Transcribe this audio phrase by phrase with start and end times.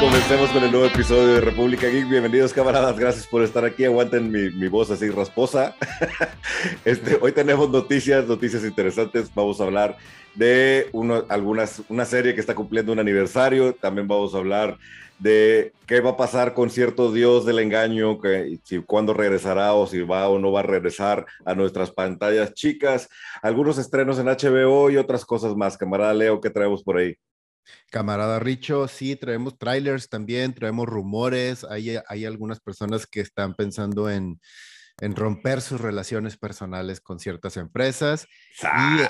[0.00, 2.08] comencemos con el nuevo episodio de República Geek.
[2.08, 2.98] Bienvenidos, camaradas.
[2.98, 3.84] Gracias por estar aquí.
[3.84, 5.76] Aguanten mi, voz así rasposa.
[6.84, 9.30] Este, hoy tenemos noticias, noticias interesantes.
[9.34, 9.96] Vamos a hablar
[10.34, 13.74] de uno, algunas, una serie que está cumpliendo un aniversario.
[13.74, 14.78] También vamos a hablar
[15.18, 19.86] de qué va a pasar con cierto dios del engaño, que, si cuándo regresará o
[19.86, 23.08] si va o no va a regresar a nuestras pantallas chicas.
[23.42, 25.76] Algunos estrenos en HBO y otras cosas más.
[25.76, 27.16] Camarada Leo, ¿qué traemos por ahí?
[27.90, 31.64] Camarada Richo, sí, traemos trailers también, traemos rumores.
[31.64, 34.40] Hay, hay algunas personas que están pensando en,
[35.00, 38.26] en romper sus relaciones personales con ciertas empresas.
[38.62, 39.02] Y,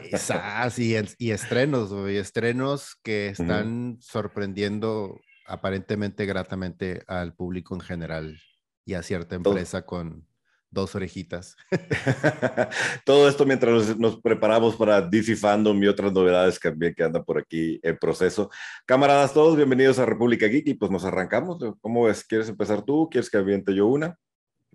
[0.82, 8.40] y, y, estrenos, y estrenos que están sorprendiendo aparentemente gratamente al público en general
[8.84, 10.26] y a cierta empresa con,
[10.70, 11.56] dos orejitas.
[13.04, 17.38] Todo esto mientras nos, preparamos para DC Fandom y otras novedades también que andan por
[17.38, 18.50] aquí en proceso.
[18.86, 21.58] Camaradas todos, bienvenidos a República Geek y pues nos arrancamos.
[21.80, 22.24] ¿Cómo ves?
[22.24, 23.08] ¿Quieres empezar tú?
[23.10, 24.16] ¿Quieres que aviente yo una?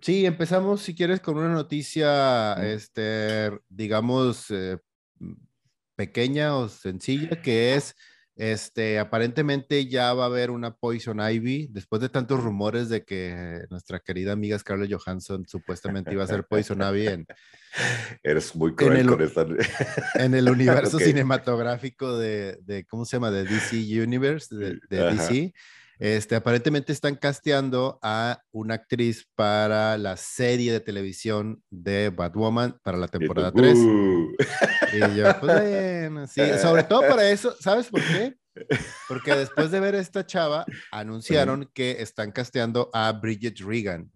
[0.02, 4.78] Sí, empezamos si quieres con una noticia, este, digamos, eh,
[5.96, 7.96] pequeña o sencilla, que es
[8.36, 13.64] este, aparentemente ya va a haber una Poison Ivy, después de tantos rumores de que
[13.70, 17.26] nuestra querida amiga Scarlett Johansson supuestamente iba a ser Poison Ivy en...
[18.22, 19.46] Eres muy cruel en el, con esta...
[20.14, 23.30] En el universo cinematográfico de, de, ¿cómo se llama?
[23.30, 25.54] De DC Universe, de, DC.
[25.98, 32.98] Este, aparentemente están casteando a una actriz para la serie de televisión de Batwoman para
[32.98, 33.78] la temporada 3.
[34.92, 38.36] Y yo, pues bueno, sí, sobre todo para eso, ¿sabes por qué?
[39.08, 44.10] Porque después de ver esta chava, anunciaron que están casteando a Bridget Regan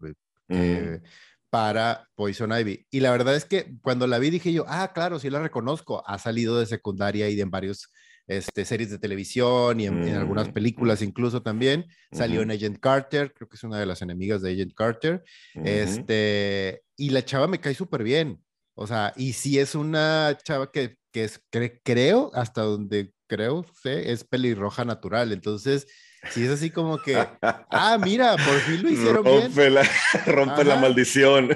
[0.49, 1.03] mm.
[1.51, 2.87] para Poison Ivy.
[2.91, 6.03] Y la verdad es que cuando la vi dije yo, ah, claro, sí la reconozco.
[6.07, 7.91] Ha salido de secundaria y de en varios
[8.31, 11.87] este, series de televisión y en, algunas mm, películas incluso también.
[12.13, 15.25] Salió en Agent Carter, creo que es una de las enemigas de Agent Carter.
[15.65, 18.41] este, y la chava me cae súper bien.
[18.75, 21.43] O sea, y si es una chava que, que es,
[21.83, 25.33] creo, hasta donde creo, sé, es pelirroja natural.
[25.33, 25.89] Entonces,
[26.31, 29.75] si es así como que, ah, mira, por fin lo hicieron rompe bien.
[29.75, 29.83] La,
[30.27, 31.49] rompe la maldición.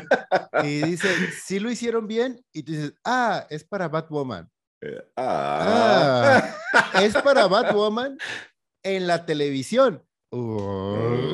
[0.65, 1.09] Y dice,
[1.45, 2.45] sí lo hicieron bien.
[2.53, 4.51] Y tú dices, ah, es para Batwoman.
[5.17, 6.43] Ah.
[6.73, 7.03] ah.
[7.03, 8.19] es para Batwoman
[8.83, 10.03] en la televisión.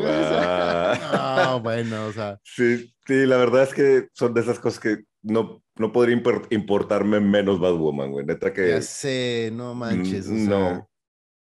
[0.03, 1.59] Ah.
[1.63, 2.39] bueno, o sea.
[2.45, 7.21] Sí, sí, la verdad es que son de esas cosas que no, no podría importarme
[7.21, 8.27] menos Batwoman, güey.
[8.27, 8.69] Neta que.
[8.69, 10.29] Ya sé, no manches.
[10.29, 10.89] no,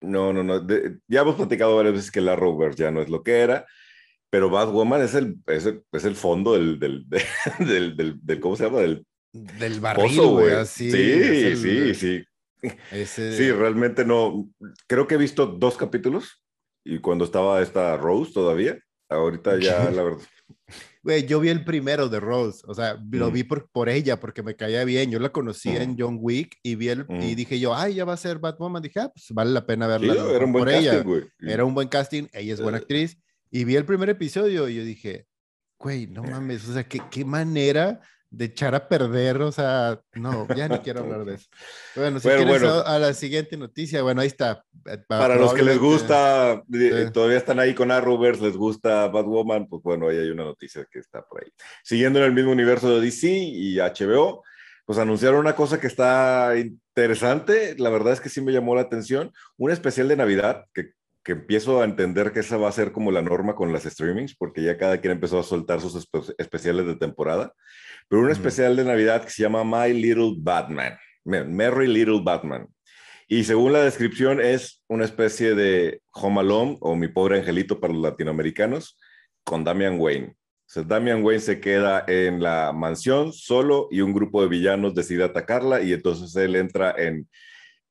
[0.01, 0.67] no, no, no.
[1.07, 3.65] ya hemos platicado varias veces que la Rover ya no es lo que era,
[4.29, 7.05] pero Batwoman es el, es el, es el fondo del, del,
[7.59, 8.79] del, del, del, ¿cómo se llama?
[8.79, 9.05] Del
[9.35, 10.91] del barril, güey, así.
[10.91, 12.25] Sí, sí, sí.
[13.05, 14.49] Sí, realmente no.
[14.87, 16.43] Creo que he visto dos capítulos
[16.83, 18.79] y cuando estaba esta Rose todavía,
[19.09, 20.23] ahorita ya, la verdad.
[21.03, 23.33] Güey, yo vi el primero de Rose, o sea, lo mm.
[23.33, 25.11] vi por, por ella porque me caía bien.
[25.11, 25.95] Yo la conocía en mm.
[25.99, 27.35] John Wick y vi el, y mm.
[27.35, 28.81] dije yo, ay, ya va a ser Batwoman.
[28.81, 30.13] Dije, ah, pues vale la pena verla.
[30.13, 31.23] era un buen casting, güey.
[31.41, 32.81] Era un buen casting, ella es buena eh.
[32.81, 33.17] actriz.
[33.51, 35.27] Y vi el primer episodio y yo dije,
[35.77, 38.01] güey, no mames, o sea, qué, qué manera
[38.35, 41.47] de echar a perder, o sea, no, ya no quiero hablar de eso.
[41.95, 44.65] Bueno, si quieres A, la siguiente noticia, bueno, ahí está.
[44.85, 49.67] Eh, para, los que les gusta, eh, todavía están ahí con Arrowverse, les gusta Batwoman,
[49.67, 51.49] pues bueno, ahí hay una noticia que está por ahí.
[51.83, 54.43] Siguiendo en el mismo universo de DC y HBO,
[54.85, 58.81] pues anunciaron una cosa que está interesante, la verdad es que sí me llamó la
[58.81, 60.91] atención, un especial de Navidad que
[61.25, 64.35] que empiezo a entender que esa va a ser como la norma con las streamings,
[64.35, 67.51] porque ya cada quien empezó a soltar sus especiales de temporada
[68.07, 72.67] pero un especial de Navidad que se llama My Little Batman, Merry Little Batman.
[73.27, 77.93] Y según la descripción es una especie de Home Alone o Mi Pobre Angelito para
[77.93, 78.99] los latinoamericanos
[79.43, 80.27] con Damian Wayne.
[80.27, 84.93] O sea, Damian Wayne se queda en la mansión solo y un grupo de villanos
[84.93, 87.27] decide atacarla y entonces él entra en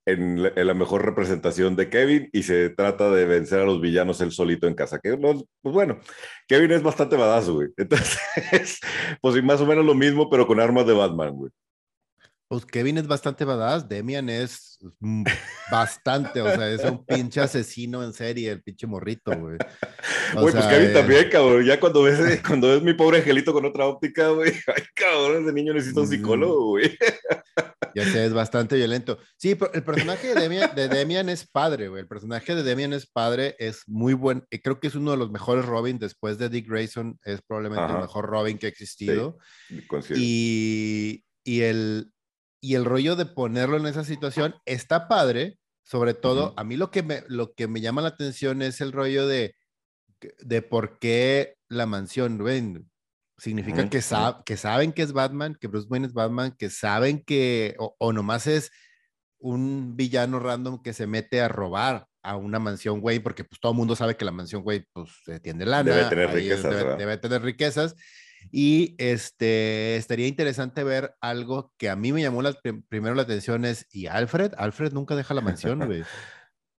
[0.06, 4.32] en la, mejor representación de Kevin y se trata de vencer a los villanos él
[4.32, 4.98] solito en casa.
[4.98, 5.98] Que, pues bueno,
[6.46, 7.68] Kevin es bastante badass, güey.
[7.76, 8.80] Entonces,
[9.20, 11.50] pues más o menos lo mismo, pero con armas de Batman, güey.
[12.48, 14.78] Pues Kevin es bastante badass, Demian es
[15.70, 19.56] bastante, o sea, es un pinche asesino en serie, el pinche morrito, güey.
[20.34, 23.86] Güey, pues Kevin también, cabrón, ya cuando ves, cuando ves mi pobre angelito con otra
[23.86, 26.96] óptica, güey, ay, cabrón, ese niño necesita un psicólogo, güey.
[27.94, 29.18] Ya sé, es bastante violento.
[29.36, 32.02] Sí, pero el personaje de Demian, de Demian es padre, güey.
[32.02, 34.44] El personaje de Demian es padre, es muy buen.
[34.62, 37.18] Creo que es uno de los mejores Robin después de Dick Grayson.
[37.24, 39.38] Es probablemente el mejor Robin que ha existido.
[40.16, 42.10] y, y, el,
[42.64, 46.90] y el rollo de ponerlo en esa situación está padre Sobre todo, a mí lo
[46.90, 49.54] que, me, lo que me llama la atención es el rollo de,
[50.40, 52.90] de por qué la mansión, ven,
[53.36, 54.00] significa que,
[54.46, 58.46] que saben que es Batman, que Bruce Wayne es Batman, que saben que, o, nomás
[58.46, 58.70] es
[59.38, 63.72] un villano random que se mete a robar a una mansión Wayne, porque pues todo
[63.72, 65.10] el mundo sabe que la mansión Wayne pues
[65.42, 67.94] tiene lana, debe tener riquezas, debe, tener riquezas.
[68.50, 72.56] Y este, estaría interesante ver algo que a mí me llamó la,
[72.88, 74.52] primero la atención es, ¿y Alfred?
[74.56, 76.02] Alfred nunca deja la mansión, güey.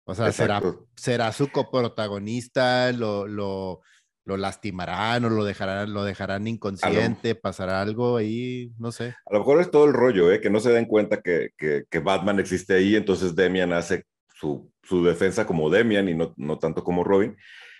[0.06, 0.62] O sea, será,
[0.96, 3.82] será su coprotagonista, lo, lo,
[4.26, 9.16] lo lastimarán o lo dejarán, lo dejarán inconsciente, pasará algo ahí, no sé.
[9.26, 10.42] A lo mejor es todo el rollo, ¿eh?
[10.42, 14.72] que no se den cuenta que, que, que Batman existe ahí, entonces Demian hace su,
[14.84, 17.38] su defensa como Demian y no, no tanto como Robin.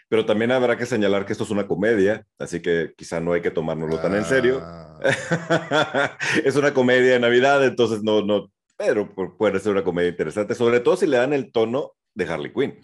[0.08, 3.42] Pero también habrá que señalar que esto es una comedia, así que quizá no hay
[3.42, 4.62] que tomárnoslo tan en serio.
[4.62, 5.00] Ah.
[6.44, 10.80] es una comedia de Navidad, entonces no, no, pero puede ser una comedia interesante, sobre
[10.80, 12.80] todo si le dan el tono de Harley Quinn.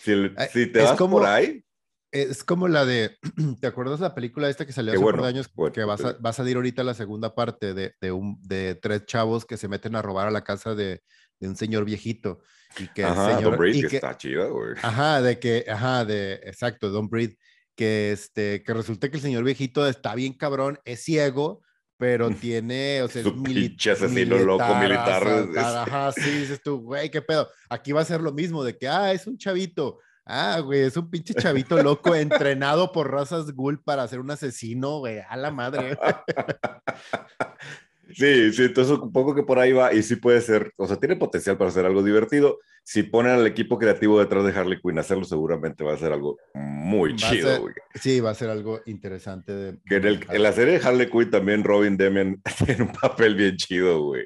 [0.00, 0.14] Si,
[0.52, 1.64] si te vas como, por ahí.
[2.12, 3.16] Es como la de,
[3.60, 5.50] ¿te acuerdas la película esta que salió hace bueno, años?
[5.72, 9.06] que va a, va a, salir ahorita la segunda parte de, de, un, de tres
[9.06, 11.02] chavos que se meten a robar a la casa de,
[11.40, 12.40] de un señor viejito.
[12.78, 14.74] Y que ajá, señor, Don Breed, y que, está chido, güey.
[14.82, 17.34] Ajá, de que, ajá, de, exacto, Don Breed,
[17.74, 21.62] que este, que resulta que el señor viejito está bien cabrón, es ciego,
[21.96, 25.26] pero tiene, o sea, Su pinche asesino loco militar.
[25.58, 27.48] ajá, sí, dices tú, güey, qué pedo.
[27.68, 29.98] Aquí va a ser lo mismo, de que, ah, es un chavito.
[30.30, 34.98] Ah, güey, es un pinche chavito loco entrenado por razas ghoul para ser un asesino,
[34.98, 35.98] güey, a la madre.
[38.14, 40.96] Sí, sí, entonces un poco que por ahí va y sí puede ser, o sea,
[40.96, 42.58] tiene potencial para hacer algo divertido.
[42.82, 46.12] Si ponen al equipo creativo detrás de Harley Quinn a hacerlo, seguramente va a ser
[46.12, 47.74] algo muy chido, güey.
[47.94, 49.52] Sí, va a ser algo interesante.
[49.52, 52.92] De, que en, el, en, la serie de Harley Quinn también Robin Demian tiene un
[52.92, 54.24] papel bien chido, güey.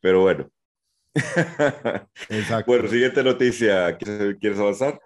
[0.00, 0.50] Pero bueno.
[2.28, 2.64] Exacto.
[2.66, 3.96] Bueno, siguiente noticia.
[3.96, 5.00] ¿Quieres, avanzar?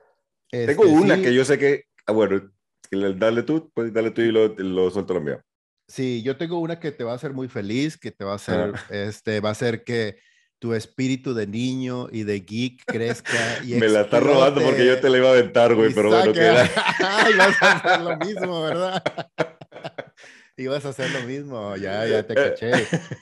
[0.51, 2.51] Este, Tengo una que yo sé que, ah, bueno,
[2.91, 5.43] dale tú, pues dale tú y lo, lo suelto lo mío.
[5.89, 8.37] Sí, yo tengo una que te va a hacer muy feliz, que te va a
[8.37, 10.17] hacer, este, va a hacer que
[10.59, 13.63] tu espíritu de niño y de geek crezca.
[13.63, 16.33] Y Me la está robando porque yo te la iba a aventar, güey, pero bueno,
[16.33, 16.69] queda.
[17.39, 19.03] Vas a hacer lo mismo, ¿verdad?
[20.59, 22.73] Ibas a hacer lo mismo, ya, ya te caché.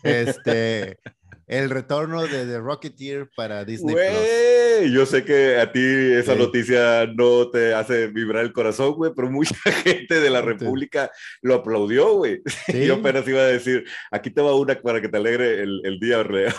[0.04, 0.98] Este,
[1.46, 4.92] el retorno de The Rocketeer para Disney Plus.
[4.92, 9.30] Yo sé que a ti esa noticia no te hace vibrar el corazón, güey, pero
[9.30, 9.54] mucha
[9.84, 11.10] gente de la República
[11.42, 12.42] lo aplaudió, güey.
[12.68, 15.98] Yo apenas iba a decir, aquí te va una para que te alegre el, el
[15.98, 16.54] día real.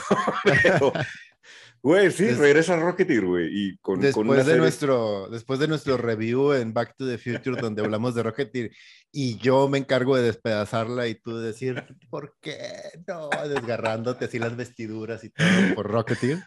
[1.85, 3.47] Güey, sí, regresa Rocketeer, güey.
[3.51, 7.83] Y con, después, de nuestro, después de nuestro review en Back to the Future, donde
[7.83, 8.71] hablamos de Rocketeer,
[9.11, 12.57] y yo me encargo de despedazarla y tú decir, ¿por qué
[13.05, 13.29] no?
[13.47, 15.45] Desgarrándote así las vestiduras y todo
[15.75, 16.39] por Rocketeer.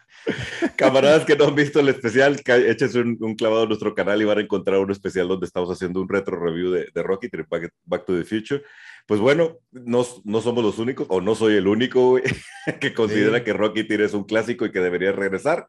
[0.75, 4.25] Camaradas que no han visto el especial, échense un, un, clavado en nuestro canal y
[4.25, 7.71] van a encontrar un especial donde estamos haciendo un retro review de, de Rocketeer, Back,
[7.85, 8.61] Back to the Future
[9.09, 12.19] pues bueno, no, no, somos los únicos, o no soy el único
[12.79, 15.67] que considera que Rocky Rocketeer es un clásico y que debería regresar.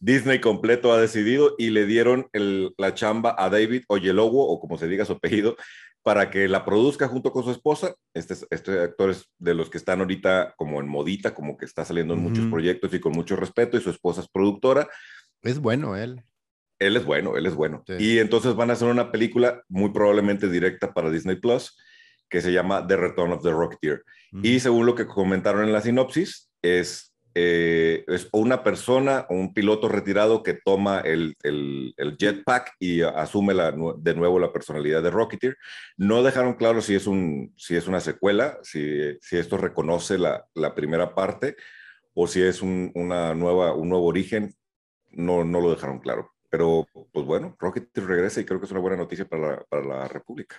[0.00, 4.76] Disney completo ha decidido y le dieron el, la chamba a David Oyelowo, o como
[4.76, 5.56] se diga su apellido,
[6.02, 7.94] para que la produzca junto con su esposa.
[8.12, 11.84] Este, este actor es de los que están ahorita como en modita, como que está
[11.84, 14.88] saliendo en muchos proyectos y con mucho respeto, y su esposa es productora.
[15.42, 16.24] Es bueno él.
[16.80, 17.84] Él es bueno, él es bueno.
[18.00, 21.76] Y entonces van a hacer una película muy probablemente directa para Disney Plus
[22.30, 24.04] que se llama The Return of the Rocketeer.
[24.42, 29.52] Y según lo que comentaron en la sinopsis, es, eh, es una persona o un
[29.52, 35.02] piloto retirado que toma el, el, el jetpack y asume la, de nuevo la personalidad
[35.02, 35.56] de Rocketeer.
[35.96, 40.46] No dejaron claro si es, un, si es una secuela, si, si esto reconoce la,
[40.54, 41.56] la primera parte
[42.14, 44.54] o si es un, una nueva, un nuevo origen.
[45.08, 46.30] No, no lo dejaron claro.
[46.50, 49.84] Pero, pues bueno, Rocketeer regresa y creo que es una buena noticia para la, para
[49.84, 50.56] la República.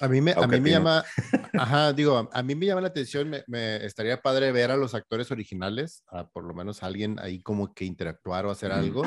[0.00, 1.04] A mí me, a mí me llama,
[1.52, 5.30] ajá, digo, a mí me llama la atención, me, estaría padre ver a los actores
[5.30, 9.02] originales, a por lo menos alguien ahí como que interactuar o hacer algo.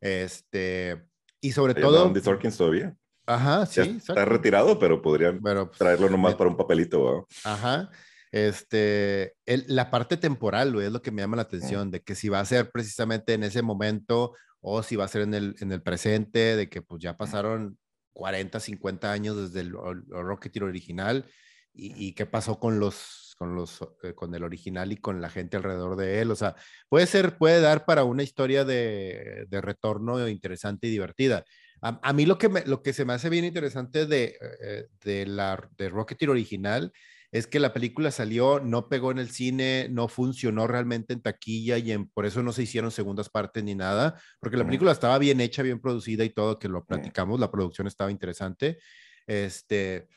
[0.00, 1.02] Este,
[1.40, 2.06] y sobre todo...
[2.06, 2.94] Andy Sorkins todavía.
[3.26, 3.80] Ajá, sí.
[3.80, 7.26] está retirado, pero podrían pero, pues, traerlo nomás para un papelito.
[7.42, 7.90] Ajá.
[8.30, 12.28] Este, el, la parte temporal, es lo que me llama la atención, de que si
[12.28, 15.72] va a ser precisamente en ese momento o si va a ser en el, en
[15.72, 17.78] el presente, de que pues ya pasaron
[18.16, 21.26] 40, 50 años desde el, Rocketeer original
[21.74, 25.58] y, qué pasó con los, con los, eh, con el original y con la gente
[25.58, 26.30] alrededor de él.
[26.30, 26.56] O sea,
[26.88, 31.44] puede ser, puede dar para una historia de, de retorno interesante y divertida.
[31.82, 34.86] A, a, mí lo que, me, lo que se me hace bien interesante de, eh,
[35.04, 36.92] de la de Rocketeer original
[37.32, 41.78] es que la película salió, no pegó en el cine, no funcionó realmente en taquilla
[41.78, 45.18] y en, por eso no se hicieron segundas partes ni nada, porque la película estaba
[45.18, 48.78] bien hecha, bien producida y todo, que lo platicamos, la producción estaba interesante.
[49.26, 50.08] Este,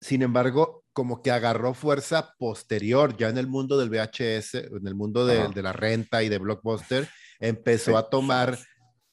[0.00, 4.94] sin embargo, como que agarró fuerza posterior, ya en el mundo del VHS, en el
[4.94, 7.08] mundo de, de la renta y de Blockbuster,
[7.38, 8.58] empezó a tomar,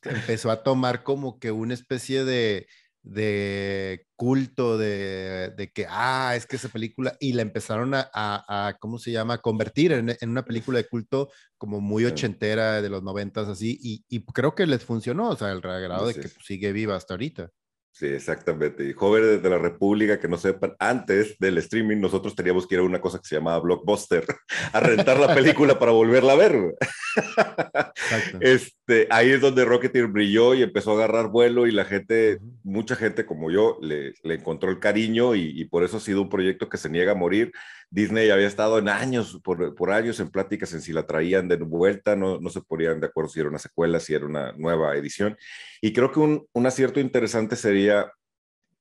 [0.04, 2.68] empezó a tomar como que una especie de,
[3.10, 8.78] de culto de, de, que, ah, es que esa película, y la empezaron a, a,
[8.80, 13.04] ¿cómo se llama?, convertir en, en, una película de culto como muy ochentera de los
[13.04, 16.72] noventas, así, y, y, creo que les funcionó, o sea, el grado de que sigue
[16.72, 17.50] viva hasta ahorita.
[17.92, 18.86] Sí, exactamente.
[18.86, 22.80] Y jóvenes de la República que no sepan, antes del streaming nosotros teníamos que ir
[22.80, 24.25] a una cosa que se llamaba Blockbuster,
[24.74, 26.75] a rentar la película para volverla a ver.
[28.39, 28.79] Este,
[29.10, 33.25] ahí es donde Rocketeer brilló y empezó a agarrar vuelo y la gente, mucha gente
[33.25, 36.69] como yo, le, le encontró el cariño y, y, por eso ha sido un proyecto
[36.69, 37.51] que se niega a morir.
[37.89, 41.58] Disney había estado en años, por, por años en pláticas en si la traían de
[41.58, 44.96] vuelta, no, no se ponían de acuerdo si era una secuela, si era una nueva
[44.96, 45.38] edición.
[45.81, 48.12] Y creo que un, un acierto interesante sería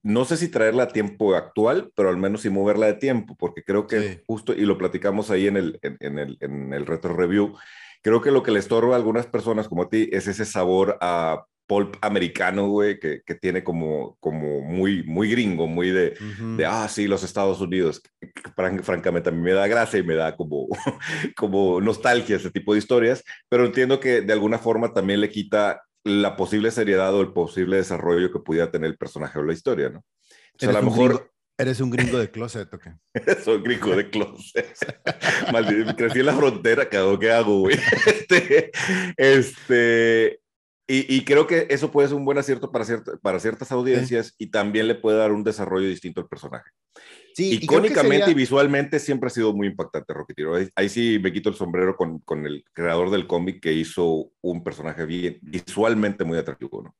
[0.03, 3.65] no sé si traerla a tiempo actual, pero al menos sí moverla de tiempo, porque
[3.65, 7.15] creo que justo, y lo platicamos ahí en el, en, en, el, en el retro
[7.15, 7.57] review,
[8.03, 10.99] creo que lo que le estorba a algunas personas como a ti es ese sabor
[11.01, 16.17] a pulp americano, güey, que, que, tiene como, como muy, muy gringo, muy de,
[16.57, 18.03] de, ah, sí, los Estados Unidos.
[18.83, 20.67] francamente, a mí me da gracia y me da como,
[21.37, 25.83] como nostalgia ese tipo de historias, pero entiendo que de alguna forma también le quita
[26.05, 29.91] la posible seriedad o el posible desarrollo que pudiera tener el personaje o la historia,
[29.91, 29.99] ¿no?
[29.99, 31.31] O sea, a lo mejor...
[31.61, 32.93] Eres un gringo de closet, ¿o qué?
[33.45, 34.77] Soy gringo de closet.
[35.53, 37.77] Maldito, crecí en la frontera, ¿qué hago, güey?
[38.07, 38.71] Este,
[39.17, 40.41] este,
[40.87, 42.85] y, y, creo que eso puede ser un buen acierto para,
[43.21, 44.35] para ciertas audiencias sí.
[44.39, 46.71] y también le puede dar un desarrollo distinto al personaje.
[47.35, 48.33] Sí, Icónicamente y, sería...
[48.33, 50.49] y, visualmente siempre ha sido muy impactante Rocketeer.
[50.49, 54.31] Ahí, ahí sí me quito el sombrero con, con el creador del cómic que hizo
[54.41, 56.95] un personaje bien, visualmente muy atractivo, ¿no?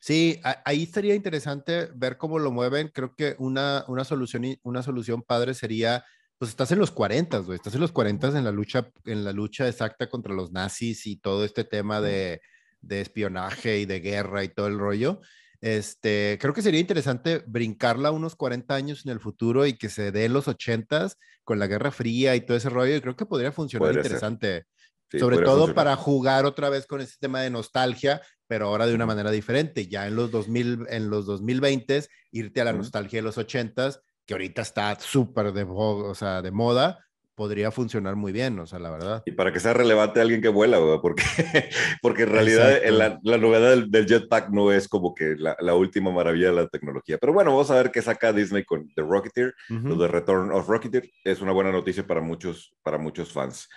[0.00, 2.88] Sí, ahí sería interesante ver cómo lo mueven.
[2.88, 6.04] Creo que una, una, solución, una solución padre sería,
[6.38, 9.32] pues estás en los 40, güey, estás en los 40 en la lucha, en la
[9.32, 12.40] lucha exacta contra los nazis y todo este tema de,
[12.80, 15.20] de espionaje y de guerra y todo el rollo.
[15.60, 20.12] Este, creo que sería interesante brincarla unos 40 años en el futuro y que se
[20.12, 21.08] dé en los 80
[21.42, 22.94] con la Guerra Fría y todo ese rollo.
[22.94, 24.66] Y creo que podría funcionar podría interesante.
[25.10, 25.74] Sí, Sobre todo funcionar.
[25.74, 29.86] para jugar otra vez con ese tema de nostalgia, pero ahora de una manera diferente.
[29.86, 34.34] Ya en los 2000, en los 2020, irte a la nostalgia de los 80s, que
[34.34, 36.98] ahorita está súper de, o sea, de moda,
[37.38, 39.22] podría funcionar muy bien, o sea, la verdad.
[39.24, 40.98] Y para que sea relevante alguien que vuela, ¿verdad?
[41.00, 41.22] Porque,
[42.02, 45.76] porque en realidad la, la, novedad del, del, jetpack no es como que la, la,
[45.76, 47.16] última maravilla de la tecnología.
[47.16, 49.96] Pero bueno, vamos a ver qué saca Disney con The Rocketeer, uh -huh.
[49.96, 51.08] de Return of Rocketeer.
[51.22, 53.68] Es una buena noticia para muchos, para muchos fans.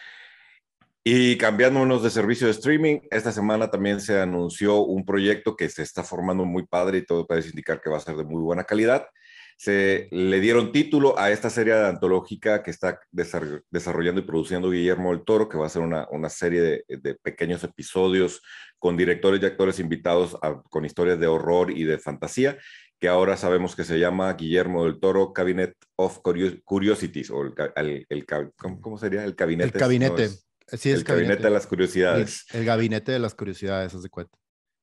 [1.03, 5.81] Y cambiándonos de servicio de streaming, esta semana también se anunció un proyecto que se
[5.81, 8.65] está formando muy padre y todo parece indicar que va a ser de muy buena
[8.65, 9.07] calidad.
[9.57, 15.23] Se le dieron título a esta serie antológica que está desarrollando y produciendo Guillermo del
[15.23, 18.41] Toro, que va a ser una, una serie de, de, pequeños episodios
[18.77, 22.57] con directores y actores invitados a, con historias de horror y de fantasía,
[22.99, 28.05] que ahora sabemos que se llama Guillermo del Toro Cabinet of Curiosities, o el, el,
[28.07, 29.23] el ¿cómo, ¿cómo, sería?
[29.23, 29.77] El gabinete.
[29.77, 30.27] El gabinete.
[30.27, 31.13] No, Sí, es el gabinete.
[31.13, 31.43] gabinete.
[31.43, 32.45] de las curiosidades.
[32.51, 34.37] El, el, gabinete de las curiosidades, haz de cuenta.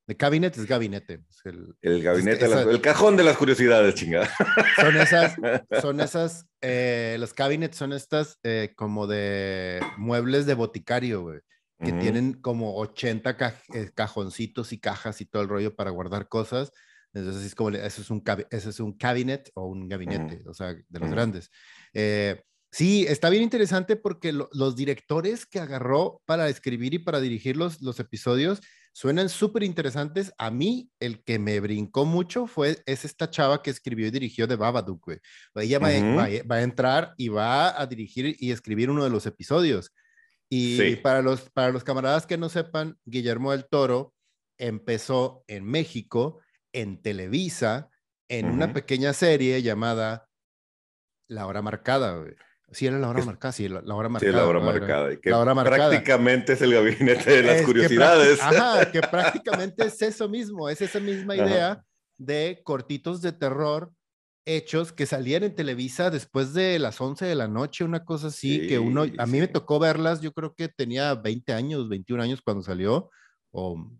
[0.08, 1.20] De cabinet es gabinete.
[1.28, 4.28] Es el, el, gabinete, es, de las, esa, el cajón de las curiosidades, chingada.
[4.76, 5.36] Son esas,
[5.82, 11.40] son esas, eh, los cabinets son estas eh, como de muebles de boticario, güey,
[11.78, 12.00] que uh -huh.
[12.00, 16.72] tienen como 80 ca eh, cajoncitos y cajas y todo el rollo para guardar cosas.
[17.12, 20.50] Entonces es como, eso es un, eso es un cabinet o un gabinete, uh -huh.
[20.50, 21.10] o sea, de los uh -huh.
[21.10, 21.50] grandes.
[21.92, 27.20] Eh, Sí, está bien interesante porque lo, los directores que agarró para escribir y para
[27.20, 28.60] dirigir los, los episodios
[28.92, 30.32] suenan súper interesantes.
[30.38, 34.46] A mí, el que me brincó mucho fue es esta chava que escribió y dirigió
[34.46, 35.18] de Babadook, güey.
[35.54, 36.16] Ella va, uh -huh.
[36.18, 39.92] va, va, a entrar y va a dirigir y escribir uno de los episodios.
[40.50, 40.96] Y sí.
[40.96, 44.14] para, los, para los camaradas que no sepan, Guillermo del Toro
[44.58, 46.40] empezó en México,
[46.72, 47.90] en Televisa,
[48.28, 48.54] en uh -huh.
[48.54, 50.28] una pequeña serie llamada
[51.28, 52.34] La Hora Marcada, güey.
[52.70, 54.32] Sí, era la hora marcada, sí, la, la, hora marcada.
[54.32, 55.16] Sí, la hora marcada.
[55.16, 55.88] Que la hora marcada.
[55.88, 58.38] Prácticamente es el gabinete de las es curiosidades.
[58.38, 61.84] Que ajá, que prácticamente es eso mismo, es esa misma idea ajá.
[62.18, 63.90] de cortitos de terror
[64.48, 68.60] hechos que salían en Televisa después de las 11 de la noche, una cosa así,
[68.60, 69.40] sí, que uno, a mí sí.
[69.40, 73.10] me tocó verlas, yo creo que tenía 20 años, 21 años cuando salió,
[73.50, 73.90] o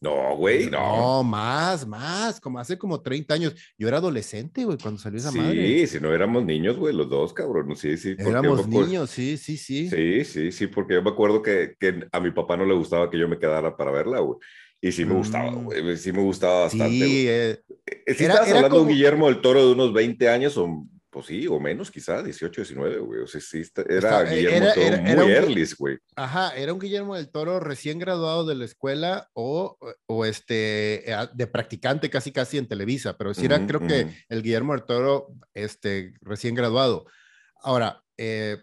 [0.00, 0.78] No, güey, no.
[0.78, 3.54] No, más, más, como hace como 30 años.
[3.76, 5.66] Yo era adolescente, güey, cuando salió esa madre.
[5.66, 7.74] Sí, si no éramos niños, güey, los dos, cabrón.
[7.74, 8.14] Sí, sí.
[8.16, 9.88] Éramos niños, sí, sí, sí.
[9.88, 13.10] Sí, sí, sí, porque yo me acuerdo que, que, a mi papá no le gustaba
[13.10, 14.38] que yo me quedara para verla, güey.
[14.80, 15.64] Y sí me gustaba, mm.
[15.64, 16.90] güey, sí me gustaba bastante.
[16.90, 17.60] Sí, eh,
[18.06, 21.26] eh, ¿Sí era, hablando de un Guillermo del Toro de unos 20 años o pues
[21.26, 23.20] sí, o menos quizá, 18, 19, güey.
[23.20, 25.98] O sea, sí, era Guillermo era, Toro muy early, güey.
[26.16, 31.28] Ajá, era un Guillermo del Toro recién graduado de la escuela o, o este, eh,
[31.32, 35.28] de practicante casi casi en Televisa, pero sí era creo que el Guillermo del Toro
[35.54, 37.06] este, recién graduado.
[37.62, 38.58] Ahora, eh,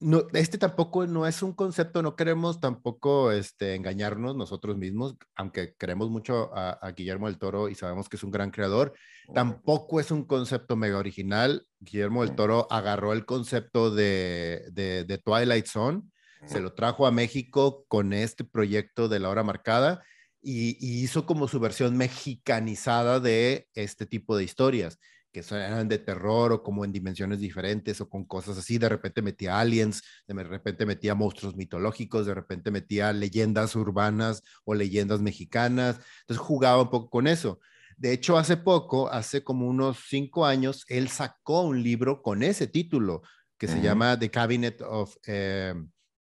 [0.00, 5.74] no, este tampoco no es un concepto, no queremos tampoco este, engañarnos nosotros mismos, aunque
[5.78, 8.94] queremos mucho a, Guillermo del Toro y sabemos que es un gran creador,
[9.34, 11.66] tampoco es un concepto mega original.
[11.78, 16.02] Guillermo del Toro agarró el concepto de, de, Twilight Zone,
[16.46, 20.02] se lo trajo a México con este proyecto de la hora marcada
[20.42, 24.98] y hizo como su versión mexicanizada de este tipo de historias
[25.32, 28.78] que eran de terror o como en dimensiones diferentes o con cosas así.
[28.78, 34.74] De repente metía aliens, de repente metía monstruos mitológicos, de repente metía leyendas urbanas o
[34.74, 36.00] leyendas mexicanas.
[36.22, 37.60] Entonces jugaba un poco con eso.
[37.96, 42.66] De hecho, hace poco, hace como unos cinco años, él sacó un libro con ese
[42.66, 43.22] título
[43.58, 45.74] que se llama The Cabinet of, eh,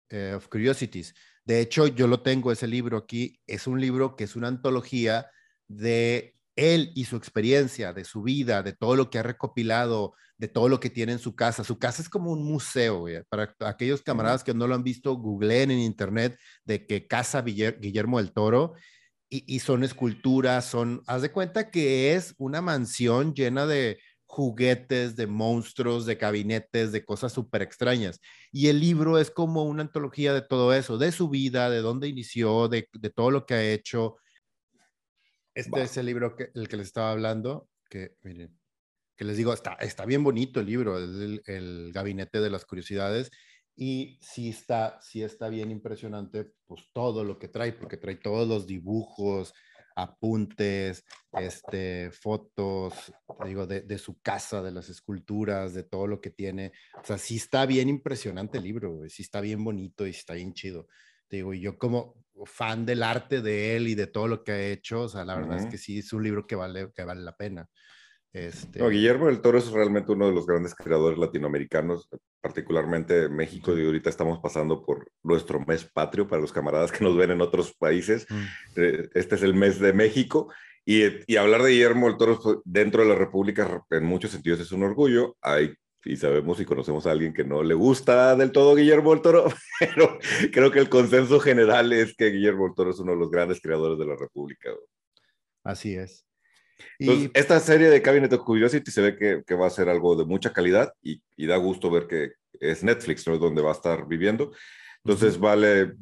[0.10, 1.14] eh, of Curiosities.
[1.46, 3.40] De hecho, yo lo tengo, ese libro aquí.
[3.46, 5.30] Es un libro que es una antología
[5.68, 10.48] de él y su experiencia, de su vida, de todo lo que ha recopilado, de
[10.48, 11.64] todo lo que tiene en su casa.
[11.64, 15.72] Su casa es como un museo, para aquellos camaradas que no lo han visto, googleen
[15.72, 18.74] en internet de que casa Guillermo del Toro
[19.30, 25.28] y, son esculturas, son, haz de cuenta que es una mansión llena de juguetes, de
[25.28, 28.20] monstruos, de gabinetes, de cosas súper extrañas.
[28.52, 32.08] Y el libro es como una antología de todo eso, de su vida, de dónde
[32.08, 34.18] inició, de, de todo lo que ha hecho,
[35.58, 38.56] este es el libro que, el que les estaba hablando, que miren,
[39.16, 43.32] que les digo, está, está bien bonito el libro, es el, Gabinete de las Curiosidades,
[43.76, 48.48] y sí está, sí está bien impresionante, pues todo lo que trae, porque trae todos
[48.48, 49.54] los dibujos,
[49.96, 52.94] apuntes, este, fotos,
[53.44, 56.72] digo, de, de, su casa, de las esculturas, de todo lo que tiene.
[57.02, 60.54] O sea, sí está bien impresionante el libro, sí está bien bonito y está bien
[60.54, 60.88] chido.
[61.28, 64.52] Te digo, y yo como fan del arte de él y de todo lo que
[64.52, 67.04] ha hecho, o sea, la verdad es que sí es un libro que vale, que
[67.04, 67.68] vale la pena.
[68.34, 68.80] Este...
[68.80, 72.08] No, Guillermo del Toro es realmente uno de los grandes creadores latinoamericanos,
[72.42, 77.18] particularmente México, y ahorita estamos pasando por nuestro mes patrio para los camaradas que nos
[77.18, 78.28] ven en otros países.
[78.30, 78.44] Mm.
[78.76, 80.52] Eh, este es el mes de México.
[80.86, 84.60] Y, y, hablar de Guillermo del Toro pues, dentro de la República en muchos sentidos
[84.60, 85.36] es un orgullo.
[85.42, 85.74] Hay
[86.06, 89.46] y sabemos y conocemos a alguien que no le gusta del todo Guillermo del Toro,
[89.80, 90.20] pero
[90.52, 93.62] creo que el consenso general es que Guillermo del Toro es uno de los grandes
[93.62, 94.70] creadores de la República.
[95.64, 96.26] Así es.
[97.00, 97.30] y...
[97.34, 100.26] esta serie de Cabinet of Curiosity se ve que, que va a ser algo de
[100.26, 103.34] mucha calidad y, y, da gusto ver que es Netflix, ¿no?
[103.34, 104.52] Es donde va a estar viviendo.
[105.04, 105.94] Entonces, vale,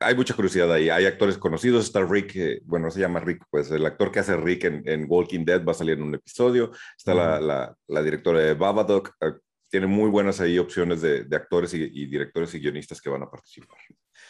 [0.00, 0.90] hay mucha curiosidad ahí.
[0.90, 1.84] Hay actores conocidos.
[1.84, 5.44] Está Rick, eh, bueno, se llama Rick, pues el actor que hace Rick en, Walking
[5.44, 6.70] Dead va a salir en un episodio.
[6.96, 9.14] Está la, la, directora de Babadook.
[9.20, 9.32] Eh,
[9.68, 13.30] tiene muy buenas ahí opciones de, de actores y, directores y guionistas que van a
[13.30, 13.78] participar.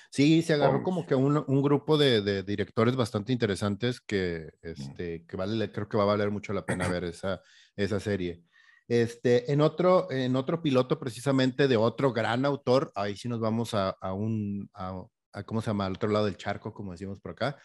[0.08, 5.24] Sí, se agarró como que un, un grupo de, de, directores bastante interesantes que, este,
[5.26, 7.40] que vale, creo que va a valer mucho la pena ver esa,
[7.76, 8.44] esa serie.
[8.86, 13.74] Este, en, otro, en otro piloto precisamente de otro gran autor, ahí sí nos vamos
[13.74, 15.02] a, a un, a,
[15.46, 15.86] ¿cómo se llama?
[15.86, 17.56] Al otro lado del charco, como decimos por acá.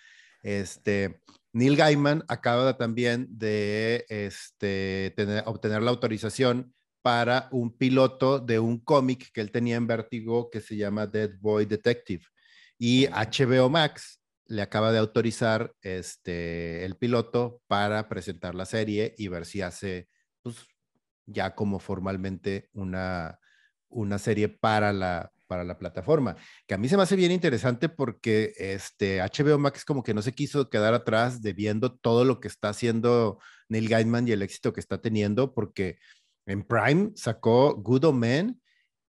[0.44, 1.22] Este,
[1.54, 8.80] Neil Gaiman acaba también de este, tener, obtener la autorización para un piloto de un
[8.80, 12.24] cómic que él tenía en Vértigo que se llama Dead Boy Detective.
[12.78, 19.28] Y HBO Max le acaba de autorizar este, el piloto para presentar la serie y
[19.28, 20.08] ver si hace
[20.42, 20.58] pues,
[21.26, 23.40] ya como formalmente una,
[23.90, 26.36] una serie para la, para la plataforma,
[26.68, 30.22] que a mí se me hace bien interesante porque este HBO Max como que no
[30.22, 34.42] se quiso quedar atrás de viendo todo lo que está haciendo Neil Gaiman y el
[34.42, 35.98] éxito que está teniendo, porque
[36.46, 38.62] en Prime sacó Good Men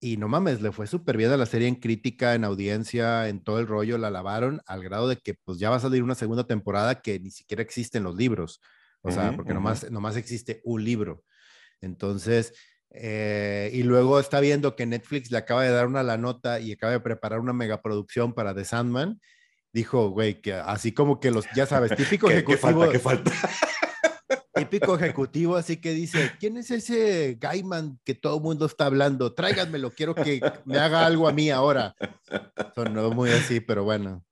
[0.01, 3.45] y no mames, le fue súper bien a la serie en crítica, en audiencia, en
[3.45, 6.14] todo el rollo, la lavaron al grado de que pues ya va a salir una
[6.14, 8.62] segunda temporada que ni siquiera existe en los libros,
[9.03, 11.25] o sea, porque nomás, nomás existe un libro.
[11.83, 12.55] Entonces,
[12.92, 16.72] eh, y luego está viendo que Netflix le acaba de dar una la nota y
[16.72, 19.20] acaba de preparar una megaproducción para The Sandman.
[19.72, 22.90] Dijo, güey, que así como que los, ya sabes, típico ejecutivo.
[22.90, 23.31] ¿Qué falta?
[24.53, 29.33] Típico ejecutivo, así que dice, ¿quién es ese Gaiman que todo el mundo está hablando?
[29.33, 31.94] Tráiganmelo, quiero que me haga algo a mí ahora.
[32.74, 34.24] Sonó muy así, pero bueno.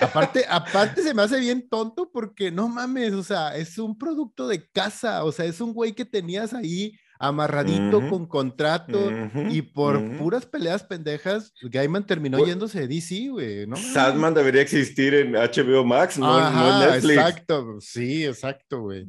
[0.00, 4.46] Aparte, aparte se me hace bien tonto porque no mames, o sea, es un producto
[4.48, 9.10] de casa, o sea, es un güey que tenías ahí amarradito con contrato
[9.50, 13.66] y por puras peleas pendejas, Gaiman terminó yéndose de DC, güey.
[13.66, 13.76] ¿no?
[13.76, 17.16] Sadman debería existir en HBO Max, no, en Netflix.
[17.16, 19.06] Exacto, sí, exacto, güey.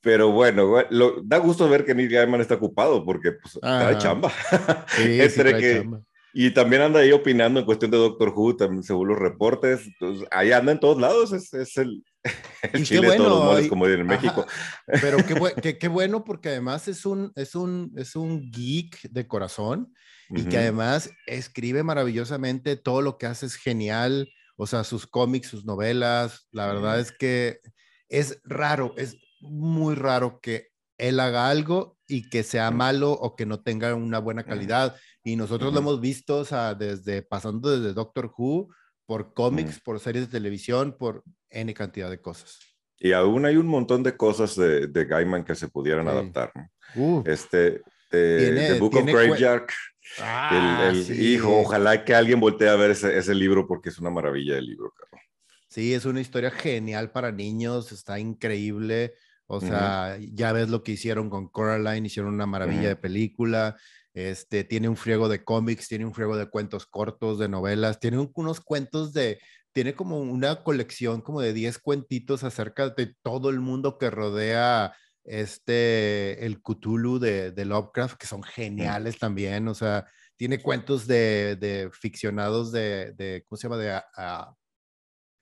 [0.00, 4.30] Pero bueno, lo, da gusto ver que Neil Gaiman está ocupado porque pues, trae chamba.
[4.88, 6.02] Sí, chamba.
[6.36, 9.88] Y también anda ahí opinando en cuestión de Doctor Who, también según los reportes.
[9.98, 12.04] Pues, ahí anda en todos lados, es, es el,
[12.72, 14.46] el chile de todos los moles, como en México.
[14.86, 19.92] Pero qué, qué, bueno, porque además es un, es, un, es un geek de corazón
[20.30, 22.76] y que además escribe maravillosamente.
[22.76, 24.30] Todo lo que hace es genial.
[24.56, 26.48] O sea, sus cómics, sus novelas.
[26.50, 27.60] La verdad es que
[28.08, 33.46] es raro, es muy raro que él haga algo y que sea malo o que
[33.46, 34.96] no tenga una buena calidad.
[35.22, 38.68] Y nosotros lo hemos visto, o sea, desde, pasando desde Doctor Who,
[39.06, 41.24] por cómics, por series de televisión, por
[41.54, 42.58] N cantidad de cosas.
[42.98, 46.52] Y aún hay un montón de cosas de, de Gaiman que se pudieran adaptar.
[47.24, 49.66] este, The Book of Graveyard.
[50.20, 54.10] Ah, el, hijo, ojalá que alguien voltee a ver ese, ese, libro porque es una
[54.10, 55.20] maravilla de libro, cabrón.
[55.68, 59.14] Sí, es una historia genial para niños, está increíble.
[59.46, 63.76] O sea, ya ves lo que hicieron con Coraline, hicieron una maravilla de película.
[64.14, 68.18] Este, tiene un friego de cómics, tiene un friego de cuentos cortos, de novelas, tiene
[68.34, 69.40] unos cuentos de,
[69.74, 74.94] tiene como una colección como de 10 cuentitos acerca de todo el mundo que rodea
[75.24, 80.06] este, el Cthulhu de, de Lovecraft, que son geniales también, o sea,
[80.36, 83.78] tiene cuentos de, de ficcionados de, de, ¿cómo se llama?
[83.78, 84.00] De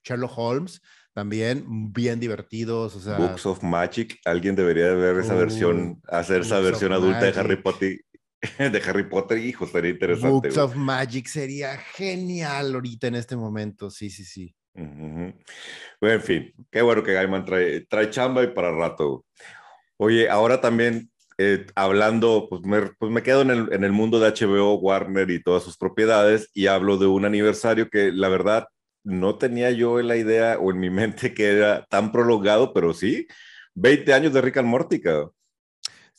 [0.02, 0.80] Sherlock Holmes,
[1.12, 3.18] también bien divertidos, o sea...
[3.18, 8.00] Books of Magic, alguien debería ver esa versión, hacer esa versión adulta de Harry Potter
[8.59, 10.48] de Harry Potter, hijo, sería interesante.
[10.48, 14.55] Books of Magic sería genial ahorita en este momento, sí, sí, sí.
[14.74, 15.35] Bueno,
[16.00, 19.24] en fin, qué bueno que Gaiman trae, trae chamba y para rato.
[19.98, 24.18] Oye, ahora también eh, hablando, pues me, pues me quedo en el, en el, mundo
[24.18, 28.66] de HBO, Warner y todas sus propiedades y hablo de un aniversario que la verdad
[29.05, 32.94] no tenía yo en la idea o en mi mente que era tan prolongado, pero
[32.94, 33.26] sí,
[33.74, 35.33] 20 años de Rick and Morty, cabrón.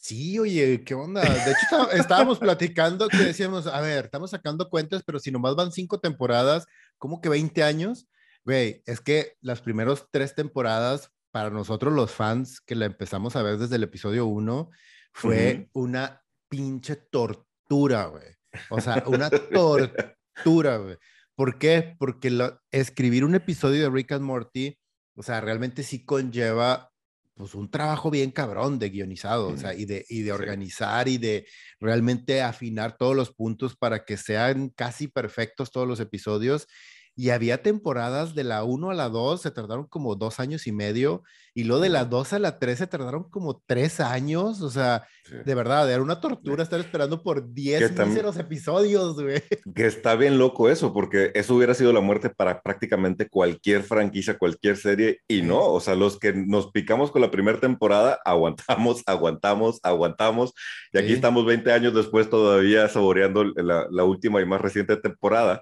[0.04, 1.22] Sí, oye, ¿qué onda?
[1.22, 5.72] De hecho, estábamos platicando que decíamos, a ver, estamos sacando cuentas, pero si nomás van
[5.72, 6.66] cinco temporadas,
[6.98, 8.10] ¿cómo que 20 años?
[8.44, 13.44] Güey, es que las primeras tres temporadas, para nosotros los fans que la empezamos a
[13.44, 14.72] ver desde el episodio uno,
[15.14, 18.28] fue una pinche tortura, güey.
[18.72, 20.98] O sea, una tortura, güey.
[21.34, 21.96] ¿Por qué?
[21.98, 24.78] Porque escribir un episodio de Rick and Morty,
[25.16, 26.93] o sea, realmente sí conlleva
[27.36, 31.18] pues un trabajo bien cabrón de guionizado, o sea, y de, y de organizar y
[31.18, 31.48] de
[31.80, 36.68] realmente afinar todos los puntos para que sean casi perfectos todos los episodios
[37.16, 40.72] y había temporadas de la 1 a la 2, se tardaron como dos años y
[40.72, 41.24] medio,
[41.54, 45.06] y luego de la 2 a la 3 se tardaron como tres años, o sea,
[45.46, 49.44] de verdad, era una tortura estar esperando por 10 míseros episodios, güey.
[49.76, 54.38] Que está bien loco eso, porque eso hubiera sido la muerte para prácticamente cualquier franquicia,
[54.40, 59.04] cualquier serie, y no, o sea, los que nos picamos con la primera temporada, aguantamos,
[59.06, 60.54] aguantamos, aguantamos,
[60.92, 65.62] y aquí estamos 20 años después todavía saboreando la, la última y más reciente temporada.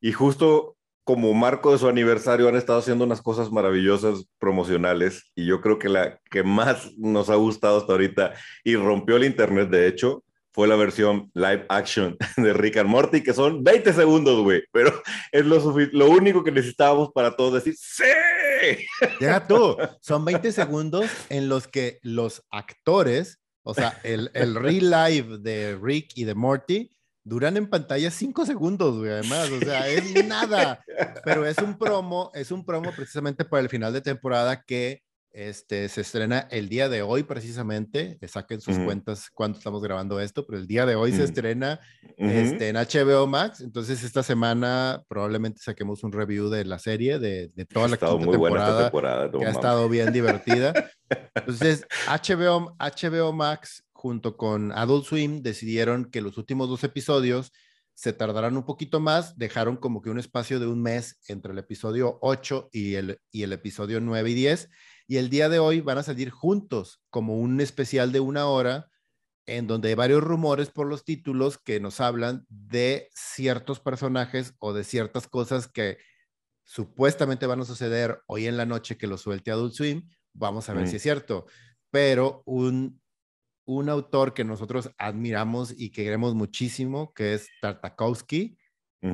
[0.00, 0.75] Y justo
[1.06, 5.78] como marco de su aniversario han estado haciendo unas cosas maravillosas promocionales y yo creo
[5.78, 10.24] que la que más nos ha gustado hasta ahorita y rompió el internet de hecho
[10.52, 15.00] fue la versión live action de Rick and Morty que son 20 segundos, güey, pero
[15.30, 18.84] es lo, único que necesitábamos para todos decir ¡Sí!
[19.20, 24.90] Ya tú, son 20 segundos en los que los actores, o sea, el, el real
[24.90, 26.95] live de Rick y de Morty
[27.26, 30.80] duran en pantalla cinco segundos, güey, además, o sea, es nada,
[31.24, 35.88] pero es un promo, es un promo precisamente para el final de temporada que este,
[35.88, 40.58] se estrena el día de hoy precisamente, saquen sus cuentas cuando estamos grabando esto, pero
[40.58, 41.80] el día de hoy se estrena
[42.16, 47.48] este, en HBO Max, entonces esta semana probablemente saquemos un review de la serie, de,
[47.48, 50.72] de toda la quinta temporada, temporada que ha estado bien divertida.
[51.34, 57.50] Entonces, HBO, HBO Max junto con Adult Swim decidieron que los últimos dos episodios
[57.92, 61.58] se tardarán un poquito más, dejaron como que un espacio de un mes entre el
[61.58, 64.70] episodio 8 y el, y el episodio 9 y 10,
[65.08, 68.86] y el día de hoy van a salir juntos como un especial de una hora
[69.44, 74.72] en donde hay varios rumores por los títulos que nos hablan de ciertos personajes o
[74.72, 75.98] de ciertas cosas que
[76.62, 80.08] supuestamente van a suceder hoy en la noche que lo suelte Adult Swim.
[80.32, 81.46] Vamos a ver si es cierto.
[81.90, 83.00] Pero un
[83.66, 88.56] un autor que nosotros admiramos y que queremos muchísimo, que es Tartakovsky,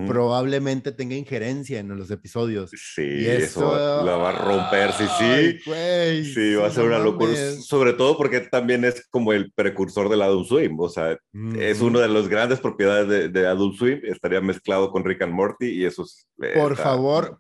[0.07, 2.71] probablemente tenga injerencia en los episodios.
[2.71, 6.25] Sí, y eso, la va a romper, sí, sí.
[6.33, 7.35] sí, va a ser una locura.
[7.61, 10.79] Sobre todo porque también es como el precursor del Adult Swim.
[10.79, 11.19] O sea,
[11.59, 14.01] es una de las grandes propiedades de, Adult Swim.
[14.05, 16.27] Estaría mezclado con Rick and Morty y eso es.
[16.55, 17.39] Por favor,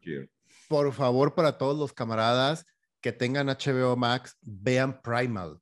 [0.68, 2.66] por favor, para todos los camaradas
[3.00, 5.58] que tengan HBO Max, vean Primal.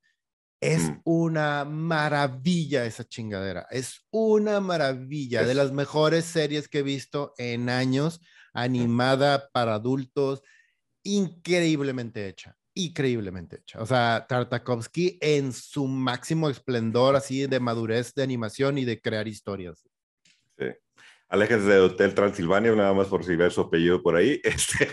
[0.61, 3.65] Es una maravilla esa chingadera.
[3.71, 5.43] Es una maravilla.
[5.43, 8.21] De las mejores series que he visto en años,
[8.53, 10.43] animada para adultos,
[11.03, 12.55] increíblemente hecha.
[12.75, 13.81] Increíblemente hecha.
[13.81, 19.27] O sea, Tartakovsky en su máximo esplendor, así de madurez de animación y de crear
[19.27, 19.83] historias.
[20.59, 20.67] Sí.
[21.31, 24.41] Aléjense de Hotel Transilvania, nada más por si ve su apellido por ahí.
[24.51, 24.89] Este,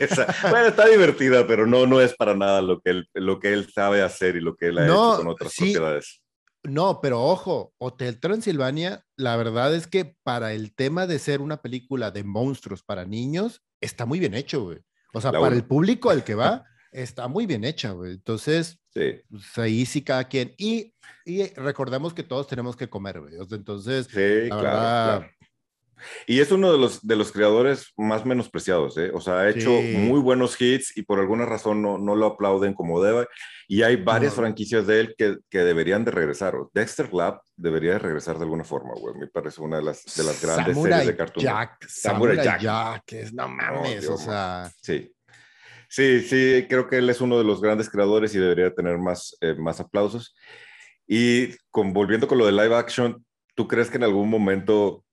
[0.48, 3.68] bueno, está divertida, pero no, no es para nada lo que él, lo que él
[3.72, 6.22] sabe hacer y lo que él ha hecho con otras propiedades.
[6.62, 11.60] No, pero ojo, Hotel Transilvania, la verdad es que para el tema de ser una
[11.60, 14.78] película de monstruos para niños, está muy bien hecho, güey.
[15.14, 18.12] O sea, para el público al que va, está muy bien hecha, güey.
[18.12, 19.20] Entonces, sí.
[19.28, 20.54] Pues, ahí sí cada quien.
[20.56, 23.34] Y, y recordemos que todos tenemos que comer, güey.
[23.50, 25.37] Entonces, sí, la claro.
[26.26, 29.10] Y es uno de los, de los creadores más menospreciados, ¿eh?
[29.12, 32.74] O sea, ha hecho muy buenos hits y por alguna razón no, no lo aplauden
[32.74, 33.26] como debe.
[33.66, 36.54] Y hay varias franquicias de él que, que, deberían de regresar.
[36.72, 39.14] Dexter Lab debería de regresar de alguna forma, güey.
[39.16, 41.44] Me parece una de las, de las grandes series de cartoon.
[41.44, 42.60] Jack, Samurai, Jack.
[42.60, 43.12] Jack.
[43.12, 44.70] es, no mames, o sea...
[44.80, 45.12] Sí.
[45.90, 49.36] Sí, sí, creo que él es uno de los grandes creadores y debería tener más,
[49.40, 50.34] eh, más aplausos.
[51.06, 55.04] Y con, volviendo con lo de live action, ¿tú crees que en algún momento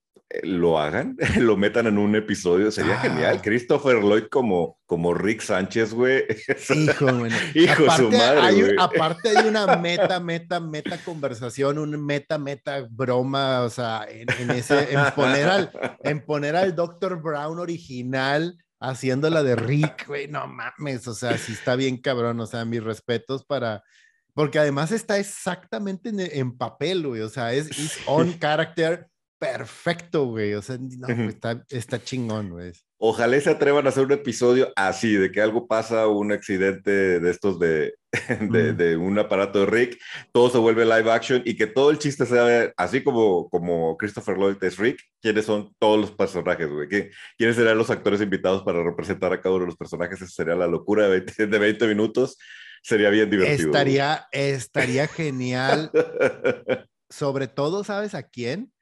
[0.42, 3.36] lo hagan, lo metan en un episodio, sería genial.
[3.38, 3.42] Ah.
[3.42, 6.24] Christopher Lloyd como, como Rick Sánchez, güey.
[6.74, 12.38] Hijo, Hijo aparte, su madre, hay, Aparte hay una meta, meta, meta conversación, un meta,
[12.38, 15.70] meta broma, o sea, en, ese, en poner al,
[16.02, 17.22] en poner al Dr.
[17.22, 22.46] Brown original haciéndola de Rick, güey, no mames, o sea, sí está bien cabrón, o
[22.46, 23.82] sea, mis respetos para...
[24.34, 27.70] Porque además está exactamente en, papel, güey, o sea, es
[28.04, 29.08] on character
[29.38, 30.54] perfecto, güey.
[30.54, 32.72] O sea, no, está, está chingón, güey.
[32.98, 37.30] Ojalá se atrevan a hacer un episodio así, de que algo pasa, un accidente de
[37.30, 37.94] estos de,
[38.40, 40.00] de, un aparato de Rick,
[40.32, 44.38] todo se vuelve live action y que todo el chiste sea, así como, como Christopher
[44.38, 46.88] Lloyd es Rick, quiénes son todos los personajes, güey.
[46.88, 50.22] ¿Quiénes serían los actores invitados para representar a cada uno de los personajes?
[50.22, 52.38] Esa sería la locura de 20, de 20 minutos.
[52.82, 53.68] Sería bien divertido.
[53.68, 55.90] Estaría, estaría genial.
[57.10, 58.72] Sobre todo, ¿sabes a quién?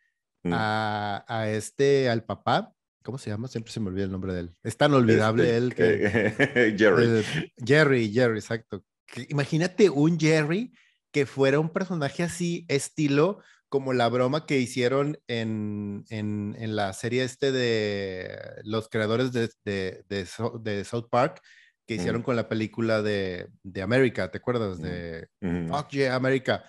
[0.44, 0.52] Mm.
[0.54, 3.48] a, este, al papá, ¿cómo se llama?
[3.48, 4.54] Siempre se me olvida el nombre de él.
[4.62, 6.74] Es tan olvidable este, él que...
[6.78, 7.24] Jerry.
[7.64, 8.84] Jerry, Jerry, exacto.
[9.28, 10.72] imagínate un Jerry
[11.12, 16.92] que fuera un personaje así, estilo como la broma que hicieron en, en, en la
[16.92, 21.40] serie este de los creadores de, de, de, South Park,
[21.86, 22.24] que hicieron mm.
[22.24, 24.78] con la película de, de América, ¿te acuerdas?
[24.78, 24.82] Mm.
[24.82, 25.28] De
[25.68, 26.64] Fuck Yeah, America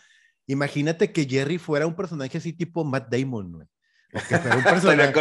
[0.48, 3.68] Imagínate que Jerry fuera un personaje así tipo Matt Damon, güey.
[4.14, 5.14] un personaje,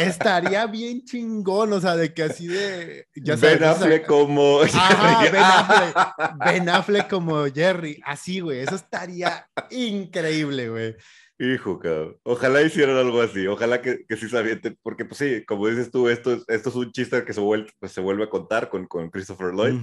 [0.00, 3.06] estaría bien chingón, o sea, de que así de...
[3.16, 4.60] Ya ben Affleck como...
[6.44, 10.96] ben, Affleck, como Jerry, así, güey, eso estaría increíble, güey.
[11.38, 12.16] Hijo, cabrón.
[12.22, 16.08] Ojalá hicieran algo así, ojalá que, que sí sabiente, porque pues sí, como dices tú,
[16.08, 19.10] esto, esto es un chiste que se vuelve, pues, se vuelve a contar con, con
[19.10, 19.74] Christopher Lloyd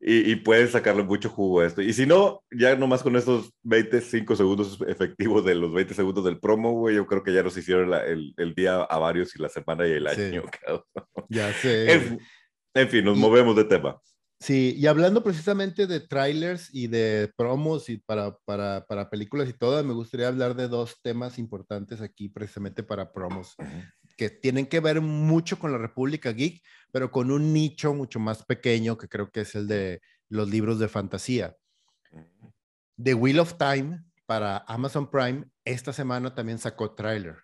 [0.00, 1.82] y, y, puedes sacarle mucho jugo a esto.
[1.82, 6.38] Y si no, ya nomás con estos 25 segundos efectivos de los 20 segundos del
[6.38, 9.48] promo, güey, yo creo que ya nos hicieron el, el, día a varios y la
[9.48, 10.42] semana y el año.
[11.28, 12.18] Ya sé.
[12.74, 14.00] En, fin, nos movemos de tema.
[14.40, 19.52] Sí, y hablando precisamente de trailers y de promos y para, para, para, películas y
[19.52, 23.56] todo, me gustaría hablar de dos temas importantes aquí precisamente para promos,
[24.18, 28.44] que tienen que ver mucho con la República Geek, pero con un nicho mucho más
[28.44, 31.56] pequeño que creo que es el de los libros de fantasía.
[33.00, 37.36] The Wheel of Time para Amazon Prime esta semana también sacó tráiler.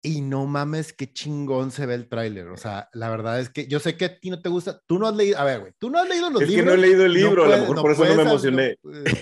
[0.00, 2.48] Y no mames, qué chingón se ve el tráiler.
[2.48, 4.80] O sea, la verdad es que yo sé que a ti no te gusta.
[4.86, 6.50] Tú no has leído, a ver, güey, tú no has leído los libros.
[6.50, 8.76] Es que no he leído el libro, a lo mejor por eso no me emocioné.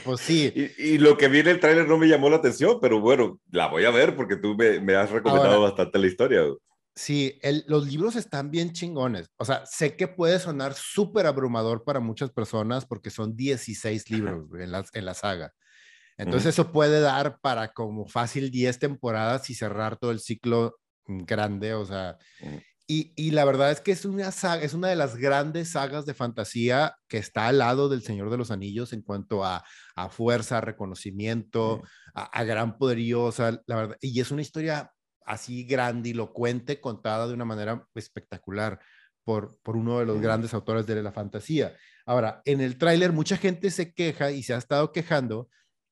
[0.05, 0.53] pues sí.
[0.79, 3.69] y, lo que vi en el tráiler no me llamó la atención, pero bueno, la
[3.69, 6.43] voy a ver porque tú me, me has recomendado bastante la historia.
[6.95, 9.31] Sí, los libros están bien chingones.
[9.37, 14.47] O sea, sé que puede sonar súper abrumador para muchas personas porque son 16 libros
[14.59, 15.53] en la, en la saga.
[16.19, 21.75] Entonces eso puede dar para como fácil 10 temporadas y cerrar todo el ciclo grande,
[21.75, 22.17] o sea,
[22.89, 26.07] y, y, la verdad es que es una saga, es una de las grandes sagas
[26.07, 29.65] de fantasía que está al lado del Señor de los Anillos en cuanto a,
[29.97, 31.83] a fuerza, reconocimiento,
[32.15, 34.93] a, a, gran poderío, o sea, la verdad, y es una historia
[35.27, 38.79] así grandilocuente, contada de una manera espectacular
[39.25, 41.77] por, por uno de los grandes autores de la fantasía.
[42.07, 45.49] Ahora, en el tráiler mucha gente se queja y se ha estado quejando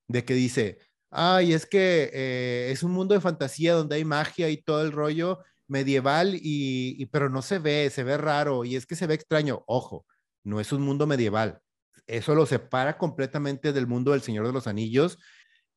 [0.09, 0.79] de que dice,
[1.11, 4.93] ay, es que eh, es un mundo de fantasía donde hay magia y todo el
[4.93, 9.15] rollo medieval, y, pero no se ve, se ve raro y es que se ve
[9.15, 9.65] extraño.
[9.67, 10.07] Ojo,
[10.45, 11.61] no es un mundo medieval.
[12.07, 15.19] Eso lo separa completamente del mundo del Señor de los Anillos.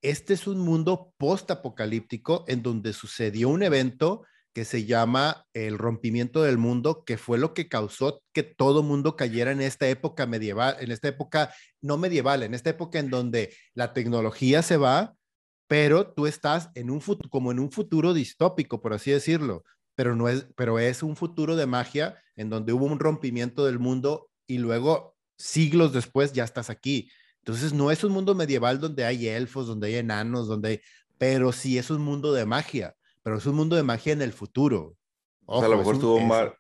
[0.01, 4.23] Este es un mundo post-apocalíptico en donde sucedió un evento
[4.57, 9.15] que se llama el rompimiento del mundo, que fue lo que causó que todo mundo
[9.15, 13.53] cayera en esta época medieval, en esta época no medieval, en esta época en donde
[13.75, 15.13] la tecnología se va,
[15.67, 20.15] pero tú estás en un futuro, como en un futuro distópico, por así decirlo, pero
[20.15, 24.31] no es, pero es un futuro de magia en donde hubo un rompimiento del mundo
[24.47, 27.11] y luego siglos después ya estás aquí.
[27.41, 30.81] Entonces no es un mundo medieval donde hay elfos, donde hay enanos, donde
[31.19, 32.95] pero sí es un mundo de magia
[33.27, 34.95] pero es un mundo de magia en el futuro.
[35.45, 36.53] o sea, a lo mejor estuvo mal,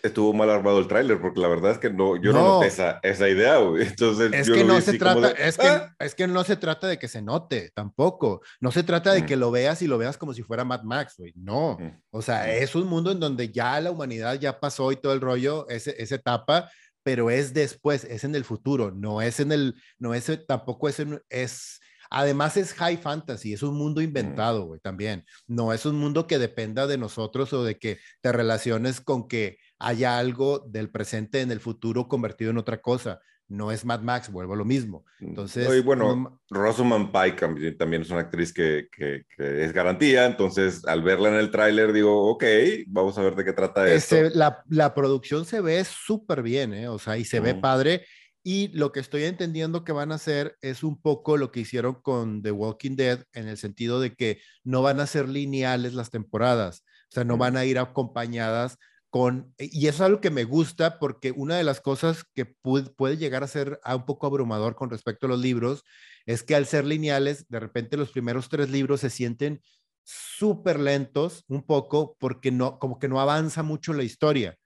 [0.00, 3.00] estuvo mal armado el tráiler, porque la verdad es que no, yo no, noté esa,
[3.02, 5.92] esa idea, Entonces, es que no se trata, es, que, ¡ah!
[5.98, 8.42] es que no se trata de que se note tampoco.
[8.60, 11.14] No se trata de que lo veas y lo veas como si fuera Mad Max,
[11.18, 11.32] güey.
[11.34, 11.78] No.
[12.12, 15.20] O sea, es un mundo en donde ya la humanidad ya pasó y todo el
[15.20, 16.70] rollo, ese, esa etapa,
[17.02, 21.00] pero es después, es en el futuro, no es en el, no es, tampoco es,
[21.00, 21.80] en, es
[22.16, 24.04] Además es high fantasy, es un mundo mm.
[24.04, 25.24] inventado, güey, también.
[25.48, 29.58] No es un mundo que dependa de nosotros o de que te relaciones con que
[29.80, 33.20] haya algo del presente en el futuro convertido en otra cosa.
[33.48, 35.04] No es Mad Max, vuelvo a lo mismo.
[35.18, 35.26] Mm.
[35.26, 41.02] Entonces, y bueno, Rosamund Pike también es una actriz que, que, es garantía, entonces al
[41.02, 42.44] verla en el tráiler digo, ok,
[42.86, 44.16] vamos a ver de qué trata esto.
[44.34, 46.86] La, la producción se ve súper bien, ¿eh?
[46.86, 48.04] o sea, y se ve padre
[48.46, 51.94] y lo que estoy entendiendo que van a hacer es un poco lo que hicieron
[51.94, 56.10] con The Walking Dead, en el sentido de que no van a ser lineales las
[56.10, 58.76] temporadas, o sea, no van a ir acompañadas
[59.08, 63.16] con, y eso es algo que me gusta porque una de las cosas que puede,
[63.16, 65.82] llegar a ser un poco abrumador con respecto a los libros
[66.26, 69.62] es que al ser lineales, de repente los primeros tres libros se sienten
[70.02, 74.58] súper lentos un poco porque no, como que no avanza mucho la historia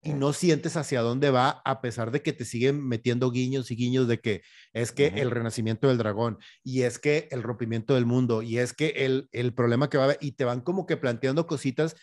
[0.00, 3.76] y no sientes hacia dónde va a pesar de que te siguen metiendo guiños y
[3.76, 8.06] guiños de que es que el renacimiento del dragón y es que el rompimiento del
[8.06, 10.86] mundo y es que el, el problema que va a haber y te van como
[10.86, 11.96] que planteando cositas,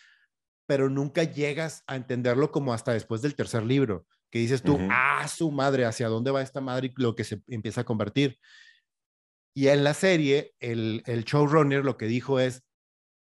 [0.66, 5.26] pero nunca llegas a entenderlo como hasta después del tercer libro, que dices tú, ah,
[5.28, 8.38] su madre, hacia dónde va esta madre y lo que se empieza a convertir.
[9.54, 12.62] Y en la serie, el, el showrunner lo que dijo es,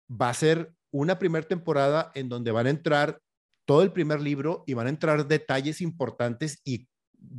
[0.10, 3.22] va a ser una primera temporada en donde van a entrar
[3.66, 6.88] todo el primer libro y van a entrar detalles importantes y,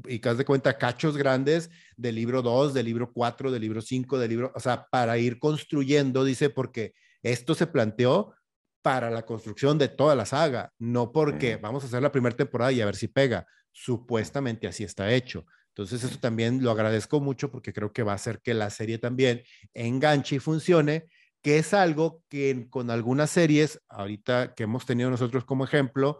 [0.07, 4.19] y que de cuenta cachos grandes del libro 2, del libro 4, del libro 5,
[4.19, 8.35] del libro, o sea, para ir construyendo, dice, porque esto se planteó
[8.83, 12.71] para la construcción de toda la saga, no porque vamos a hacer la primera temporada
[12.71, 13.47] y a ver si pega.
[13.73, 15.45] Supuestamente así está hecho.
[15.77, 18.99] Entonces eso también lo agradezco mucho porque creo que va a hacer que la serie
[18.99, 19.43] también
[19.75, 21.09] enganche y funcione
[21.47, 26.19] que es algo que con algunas series, ahorita que hemos tenido nosotros como ejemplo,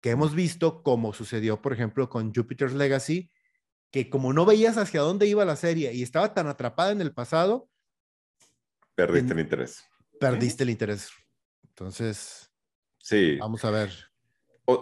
[0.00, 3.32] que hemos visto como sucedió, por ejemplo, con Jupiter's Legacy,
[3.90, 7.12] que como no veías hacia dónde iba la serie y estaba tan atrapada en el
[7.12, 7.68] pasado,
[8.94, 9.84] perdiste el interés.
[10.20, 11.10] Perdiste el interés.
[11.64, 12.52] Entonces,
[13.00, 13.38] sí.
[13.38, 14.09] Vamos a ver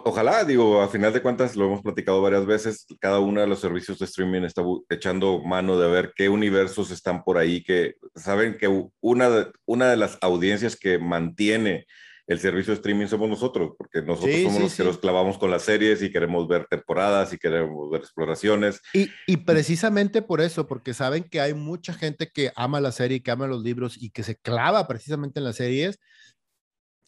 [0.05, 3.59] ojalá, digo, a final de cuentas lo hemos platicado varias veces, cada uno de los
[3.59, 8.57] servicios de streaming está echando mano de ver qué universos están por ahí, que saben
[8.57, 8.67] que
[9.01, 11.85] una de, una de las audiencias que mantiene
[12.29, 15.63] el servicio de streaming somos nosotros, porque nosotros somos los que nos clavamos con las
[15.63, 18.81] series y queremos ver temporadas y queremos ver exploraciones.
[18.93, 23.23] Y, y, precisamente por eso, porque saben que hay mucha gente que ama la serie,
[23.23, 25.99] que ama los libros y que se clava precisamente en las series,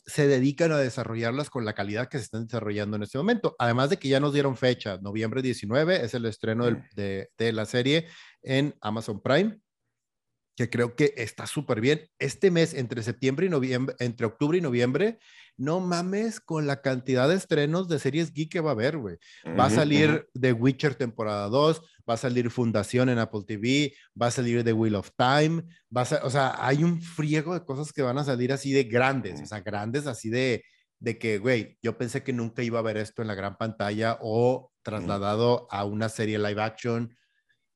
[0.05, 3.55] se dedican a desarrollarlas con la calidad que se están desarrollando en este momento.
[3.59, 7.65] Además de que ya nos dieron fecha, noviembre 19 es el estreno de, de, la
[7.65, 8.07] serie
[8.41, 9.59] en Amazon Prime
[10.61, 12.07] que creo que está súper bien.
[12.19, 15.19] Este mes, entre septiembre y noviembre, entre octubre y noviembre,
[15.57, 19.17] no mames con la cantidad de estrenos de series geek que va a haber, güey.
[19.59, 24.27] Va a salir The Witcher temporada 2, va a salir Fundación en Apple TV, va
[24.27, 25.63] a salir The Wheel of Time,
[25.95, 28.83] va a o sea, hay un friego de cosas que van a salir así de
[28.83, 30.63] grandes, o sea, grandes así de,
[30.99, 34.19] de que, güey, yo pensé que nunca iba a ver esto en la gran pantalla
[34.21, 37.15] o trasladado a una serie live action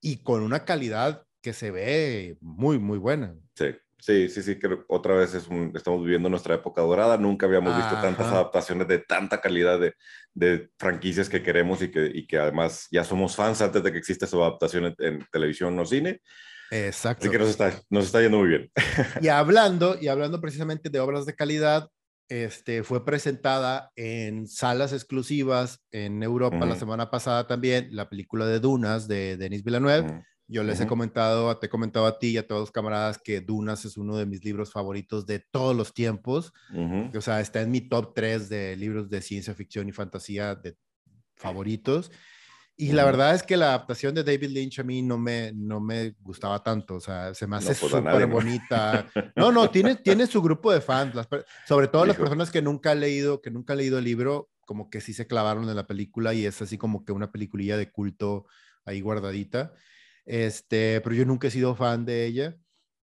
[0.01, 3.36] y con una calidad que se ve muy, muy buena.
[3.54, 3.68] Sí,
[4.00, 8.02] sí, sí, sí, que otra vez es estamos viviendo nuestra época dorada, nunca habíamos visto
[8.02, 9.93] tantas adaptaciones de tanta calidad de,
[10.34, 14.00] de franquicias que queremos y que, y que además ya somos fans antes de que
[14.00, 16.20] exista su adaptación en, televisión o cine.
[16.72, 17.26] Exacto.
[17.26, 18.72] Así que nos está, nos está yendo muy bien.
[19.22, 21.89] Y hablando, y hablando precisamente de obras de calidad,
[22.28, 28.60] este, fue presentada en salas exclusivas en Europa la semana pasada también, la película de
[28.60, 30.24] Dunas de Denis Villeneuve.
[30.48, 33.41] Yo les he comentado, te he comentado a ti y a todos los camaradas que
[33.41, 36.54] Dunas es uno de mis libros favoritos de todos los tiempos.
[37.16, 40.78] O sea, está en mi top 3 de libros de ciencia ficción y fantasía de
[41.36, 42.12] favoritos.
[42.78, 45.80] Y la verdad es que la adaptación de David Lynch a mí no me, no
[45.80, 49.08] me gustaba tanto, o sea, se me hace pues, súper bonita.
[49.36, 51.16] No, no, tiene, tiene su grupo de fans,
[51.66, 54.89] sobre todo las personas que nunca han leído, que nunca han leído el libro, como
[54.89, 57.91] que sí se clavaron en la película y es así como que una peliculilla de
[57.91, 58.46] culto
[58.84, 59.74] ahí guardadita.
[60.26, 62.57] Este, pero yo nunca he sido fan de ella.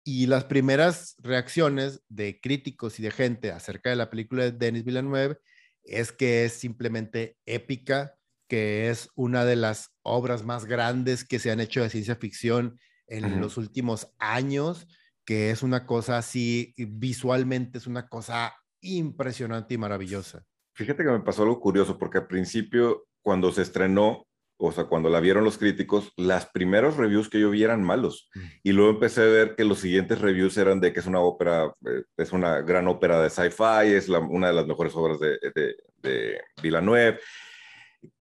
[0.04, 4.84] Y las primeras reacciones de críticos y de gente acerca de la película de Denis
[4.84, 5.38] Villeneuve
[5.84, 8.16] es que es simplemente épica,
[8.48, 12.80] que es una de las obras más grandes que se han hecho de ciencia ficción
[13.08, 14.88] en los últimos años,
[15.26, 20.44] que es una cosa así, visualmente es una cosa impresionante y maravillosa.
[20.74, 24.28] Fíjate que me pasó algo curioso, porque al principio, cuando se estrenó,
[24.64, 28.30] o sea, cuando la vieron los críticos, las primeros reviews que yo vi eran malos.
[28.36, 28.40] Mm.
[28.64, 31.74] Y luego empecé a ver que los siguientes reviews eran de que es una ópera,
[31.86, 35.76] eh, es una gran ópera de sci-fi, es una de las mejores obras de, de,
[36.02, 37.20] de Villeneuve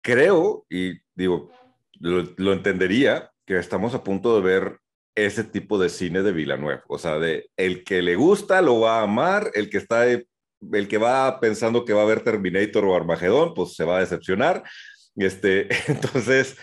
[0.08, 1.52] creo, y digo,
[2.00, 4.80] lo, entendería, que estamos a punto de ver
[5.16, 6.84] ese tipo de cine de Villanueva.
[6.88, 10.28] O sea, de el que le gusta lo va a amar, el que está, el
[10.88, 14.64] que va pensando que va a ver Terminator o Armagedón, pues se va a decepcionar.
[15.18, 16.58] Este, entonces,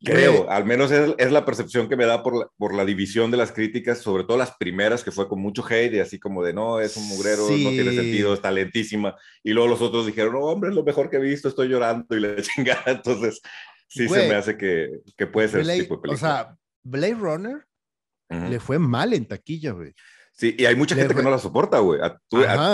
[0.00, 3.36] Creo, al menos es, la percepción que me da por la, por la división de
[3.36, 6.52] las críticas, sobre todo las primeras, que fue con mucho hate y así como de
[6.52, 9.16] no, es un mugrero, no tiene sentido, es talentísima.
[9.42, 12.16] Y luego los otros dijeron, no, hombre, es lo mejor que he visto, estoy llorando
[12.16, 12.84] y le chingada.
[12.86, 13.40] Entonces,
[13.88, 16.14] sí se me hace que, que puede ser ese tipo de película.
[16.14, 17.66] O sea, Blade Runner
[18.28, 19.94] le fue mal en taquilla, güey.
[20.38, 22.00] Sí, y hay mucha gente que no la soporta, güey.
[22.00, 22.20] A,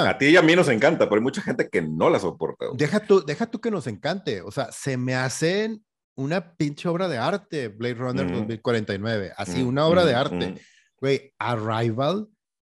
[0.09, 2.67] a, ti y a mí nos encanta, pero hay mucha gente que no la soporta.
[2.75, 4.43] Deja tú, deja tú que nos encante.
[4.43, 5.83] O sea, se me hacen
[6.15, 10.55] una pinche obra de arte, Blade Runner 2049, así, una obra de arte.
[11.01, 12.29] Güey, Arrival,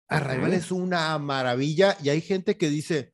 [0.08, 3.12] Arrival es una maravilla y hay gente que dice,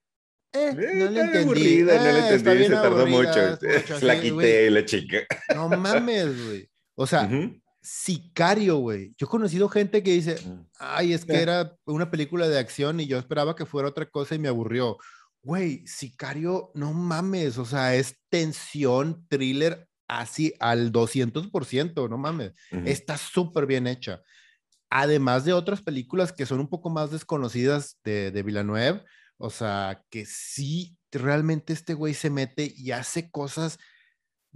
[0.55, 1.83] eh, no le entendí.
[1.83, 3.59] no le entendí, se tardó mucho.
[4.01, 5.19] la quité la chica.
[5.55, 6.71] No mames, güey.
[6.95, 7.29] O sea,
[7.89, 9.15] Sicario, güey.
[9.17, 10.41] Yo he conocido gente que dice,
[10.81, 14.35] ay, es que era una película de acción y yo esperaba que fuera otra cosa
[14.35, 14.97] y me aburrió.
[15.45, 22.55] Güey, Sicario, no mames, o sea, es tensión, thriller así al 200%, no mames.
[22.85, 24.21] Está súper bien hecha.
[24.91, 29.05] Además de otras películas que son un poco más desconocidas de, de Villanueva,
[29.39, 33.79] o sea, que sí, realmente este güey se mete y hace cosas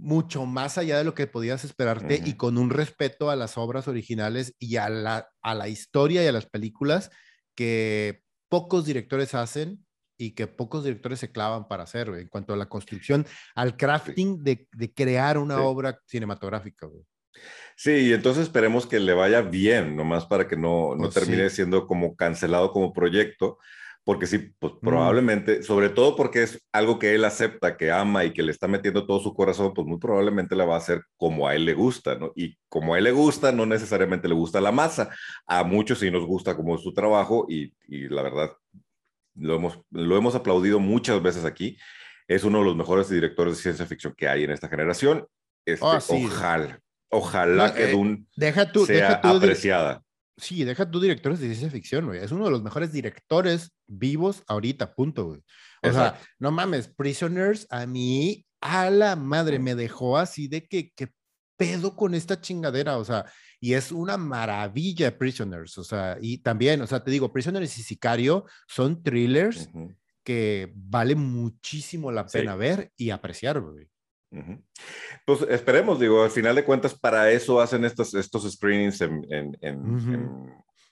[0.01, 3.87] mucho más allá de lo que podías esperarte y con un respeto a las obras
[3.87, 7.11] originales y a la, a la historia y a las películas
[7.55, 9.85] que pocos directores hacen
[10.17, 13.25] y que pocos directores se clavan para hacer, en cuanto a la construcción,
[13.55, 16.87] al crafting de, de, crear una obra cinematográfica.
[17.75, 21.49] Sí, y entonces esperemos que le vaya bien, nomás para que no, no pues termine
[21.49, 23.57] siendo como cancelado como proyecto,
[24.03, 24.85] porque sí, pues mm.
[24.85, 28.67] probablemente, sobre todo porque es algo que él acepta, que ama y que le está
[28.67, 31.73] metiendo todo su corazón, pues muy probablemente la va a hacer como a él le
[31.73, 32.31] gusta, ¿no?
[32.35, 35.09] Y como a él le gusta, no necesariamente le gusta la masa,
[35.45, 38.51] a muchos sí nos gusta como su trabajo y, y la verdad,
[39.35, 41.77] lo hemos, lo hemos aplaudido muchas veces aquí.
[42.27, 45.27] Es uno de los mejores directores de ciencia ficción que hay en esta generación.
[45.65, 46.79] Este, ah, Ojalá,
[47.09, 50.01] ojalá que eh, Dune deja tu, sea apreciada.
[50.41, 52.23] Sí, deja tú directores de ciencia ficción, güey.
[52.23, 55.43] Es uno de los mejores directores vivos ahorita, punto, güey.
[55.83, 60.91] O sea, no mames, Prisoners a mí, a la madre, me dejó así de que,
[60.95, 61.09] ¿qué
[61.55, 62.97] pedo con esta chingadera?
[62.97, 67.31] O sea, y es una maravilla Prisoners, o sea, y también, o sea, te digo,
[67.31, 69.69] Prisoners y Sicario son thrillers
[70.23, 73.90] que vale muchísimo la pena ver y apreciar, güey.
[75.25, 79.83] Pues esperemos, digo, al final de cuentas, para eso hacen estos, estos screenings en, en,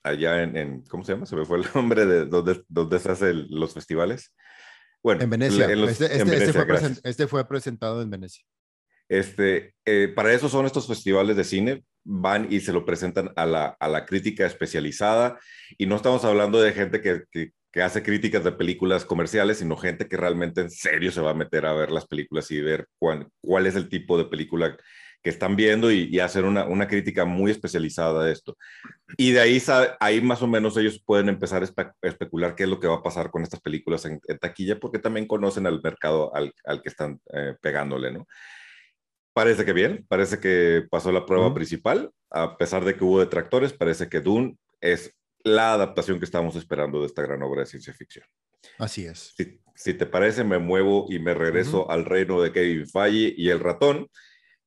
[0.03, 1.25] allá en, ¿cómo se llama?
[1.25, 4.33] Se me fue el nombre de donde, donde se hacen los festivales.
[5.01, 5.65] Bueno, en Venecia.
[5.71, 6.65] este, este, fue
[7.03, 8.43] este, fue presentado en Venecia.
[9.07, 13.45] Este, eh, para eso son estos festivales de cine, van y se lo presentan a
[13.45, 15.39] la, a la crítica especializada
[15.77, 20.07] y no estamos hablando de gente que, que, hace críticas de películas comerciales, sino gente
[20.07, 23.27] que realmente en serio se va a meter a ver las películas y ver cuál,
[23.41, 24.75] cuál es el tipo de película
[25.21, 28.57] que están viendo y, hacer una, una, crítica muy especializada de esto.
[29.17, 29.61] Y de ahí,
[29.99, 33.03] ahí más o menos ellos pueden empezar a especular qué es lo que va a
[33.03, 37.19] pasar con estas películas en, taquilla, porque también conocen al mercado al, al que están
[37.33, 38.25] eh, pegándole, ¿no?
[39.33, 43.73] Parece que bien, parece que pasó la prueba principal, a pesar de que hubo detractores,
[43.73, 45.13] parece que Dune es
[45.43, 48.25] la adaptación que estamos esperando de esta gran obra de ciencia ficción.
[48.77, 49.33] Así es.
[49.75, 53.59] Si, te parece, me muevo y me regreso al reino de Kevin Feige y el
[53.59, 54.07] ratón,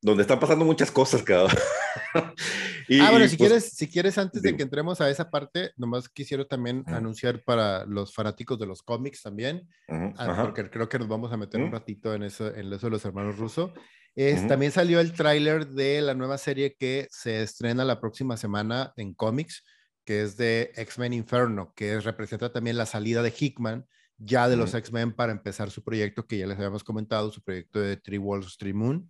[0.00, 1.48] donde están pasando muchas cosas cada
[2.14, 6.08] ah, bueno, si, pues quieres, si quieres, antes de que entremos a esa parte, nomás
[6.08, 11.08] quisiera también anunciar para los fanáticos de los cómics también, ah, porque creo que nos
[11.08, 13.70] vamos a meter un ratito en eso, en eso de los hermanos rusos.
[14.14, 18.92] Es, También salió el tráiler de la nueva serie que se estrena la próxima semana
[18.96, 19.64] en cómics,
[20.04, 23.86] que es de X-Men Inferno, que representa también la salida de Hickman
[24.18, 27.80] ya de los X-Men para empezar su proyecto que ya les habíamos comentado, su proyecto
[27.80, 29.08] de Three Walls, Three Moon.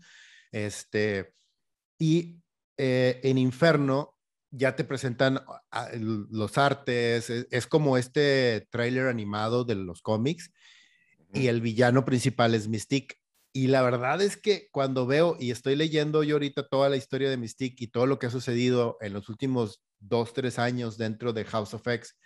[0.50, 1.34] Este,
[1.98, 2.40] y
[2.76, 4.16] eh, en Inferno
[4.50, 5.40] ya te presentan
[5.98, 10.52] los artes, es, como este tráiler animado de los cómics
[11.32, 13.16] y el villano principal es Mystique.
[13.52, 17.28] Y la verdad es que cuando veo y estoy leyendo yo ahorita toda la historia
[17.28, 21.32] de Mystique y todo lo que ha sucedido en los últimos dos, tres años dentro
[21.32, 22.16] de House of X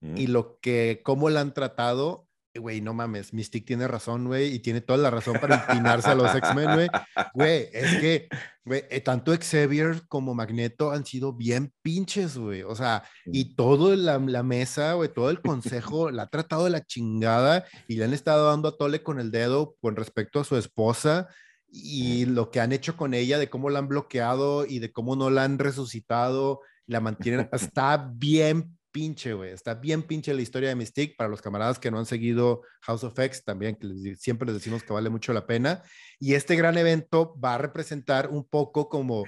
[0.00, 2.25] y lo que, cómo la han tratado,
[2.58, 6.14] güey, no mames, Mystique tiene razón, güey, y tiene toda la razón para inclinarse a
[6.14, 6.88] los X-Men, güey.
[7.34, 8.28] Güey, es que,
[8.64, 12.62] güey, eh, tanto Xavier como Magneto han sido bien pinches, güey.
[12.62, 16.70] O sea, y todo la, la mesa, güey, todo el consejo la ha tratado de
[16.70, 20.44] la chingada y le han estado dando a tole con el dedo con respecto a
[20.44, 21.28] su esposa
[21.68, 25.16] y lo que han hecho con ella, de cómo la han bloqueado y de cómo
[25.16, 29.52] no la han resucitado, la mantienen, está bien pinche, güey.
[29.52, 31.16] Está bien pinche la historia de Mystique.
[31.18, 34.82] Para los camaradas que no han seguido House of X, también que siempre les decimos
[34.82, 35.82] que vale mucho la pena.
[36.18, 39.24] Y este gran evento va a representar un poco como,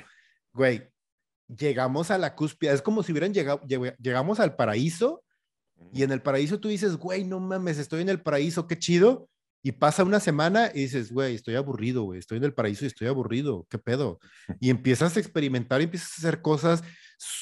[0.55, 0.89] güey,
[1.55, 2.73] llegamos a la cúspide.
[2.73, 5.23] Es como si hubieran llegado, llegamos al paraíso
[5.93, 9.29] y en el paraíso tú dices, güey, no mames, estoy en el paraíso, qué chido.
[9.63, 12.89] Y pasa una semana y dices, güey, estoy aburrido, güey, estoy en el paraíso y
[12.89, 14.21] estoy aburrido, ¿qué pedo?
[14.61, 16.83] Y empiezas a experimentar y empiezas a hacer cosas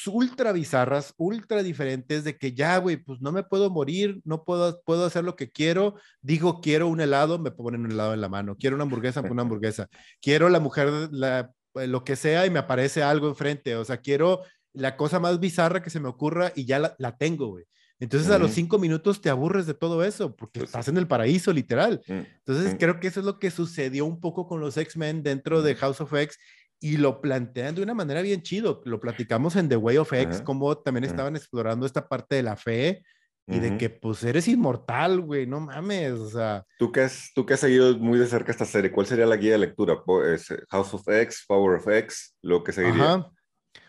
[0.06, 4.80] ultra bizarras, ultra diferentes, de que ya, güey, pues no me puedo morir, no puedo,
[4.82, 5.96] puedo hacer lo que quiero.
[6.22, 8.56] Digo, quiero un helado, me ponen un helado en la mano.
[8.56, 9.88] Quiero una hamburguesa, una hamburguesa.
[10.20, 13.76] Quiero la mujer, la, lo que sea, y me aparece algo enfrente.
[13.76, 14.42] O sea, quiero
[14.72, 17.64] la cosa más bizarra que se me ocurra y ya la, la tengo, güey.
[17.98, 21.06] Entonces a los cinco minutos te aburres de todo eso porque pues estás en el
[21.06, 22.02] paraíso, literal.
[22.06, 22.76] Mm, Entonces mm.
[22.76, 26.00] creo que eso es lo que sucedió un poco con los X-Men dentro de House
[26.00, 26.38] of X
[26.78, 28.82] y lo plantean de una manera bien chido.
[28.84, 32.56] Lo platicamos en The Way of X, como también estaban explorando esta parte de la
[32.56, 33.02] fe
[33.48, 36.64] y de que pues eres inmortal, güey, no mames, o sea.
[36.78, 39.36] Tú que, has, tú que has seguido muy de cerca esta serie, ¿cuál sería la
[39.36, 40.02] guía de lectura?
[40.34, 43.24] ¿Es House of X, Power of X, lo que seguiría?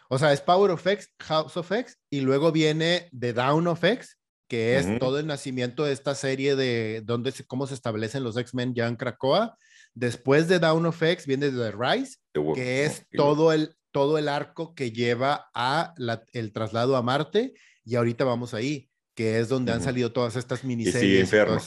[0.09, 3.83] O sea, es Power of X, House of X, y luego viene The Down of
[3.83, 8.37] X, que es todo el nacimiento de esta serie de donde cómo se establecen los
[8.37, 9.57] X-Men ya en Krakoa.
[9.93, 12.17] Después de Down of X viene The Rise,
[12.55, 15.93] que es todo el, todo el arco que lleva a
[16.31, 17.53] el traslado a Marte,
[17.83, 21.03] y ahorita vamos ahí, que es donde han salido todas estas miniseries.
[21.03, 21.61] Y sigue Inferno.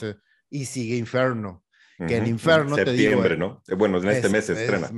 [0.49, 1.63] y sigue Inferno.
[2.07, 3.23] Que en Inferno te digo.
[3.37, 3.61] ¿no?
[3.67, 4.89] Eh, bueno, en este mes se estrena.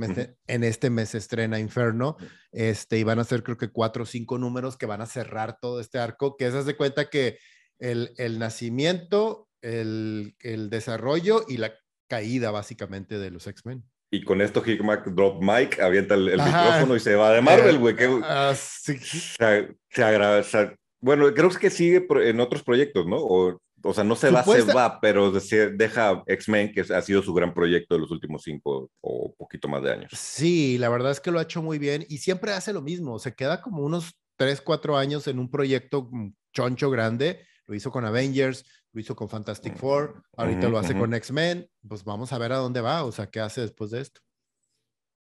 [0.46, 2.16] en este mes se estrena Inferno.
[2.52, 5.58] Este, y van a ser creo que cuatro o cinco números que van a cerrar
[5.60, 7.38] todo este arco, que es de cuenta que
[7.78, 11.74] el, el nacimiento, el, el desarrollo y la
[12.08, 13.84] caída básicamente de los X-Men.
[14.10, 17.94] Y con esto Hickman drop mic, avienta el, micrófono y se va de Marvel, güey.
[18.06, 18.22] Uh,
[18.54, 18.96] sí.
[18.98, 23.16] se, se bueno, creo que sigue en otros proyectos, ¿no?
[23.18, 27.32] O, o sea, no se va, se va, pero deja X-Men, que ha sido su
[27.34, 30.10] gran proyecto de los últimos cinco o poquito más de años.
[30.12, 33.18] Sí, la verdad es que lo ha hecho muy bien y siempre hace lo mismo.
[33.18, 36.10] Se queda como unos tres, cuatro años en un proyecto
[36.52, 37.46] choncho grande.
[37.66, 42.04] Lo hizo con Avengers, lo hizo con Fantastic Four, ahorita lo hace con X-Men, pues
[42.04, 44.20] vamos a ver a dónde va, o sea, qué hace después de esto.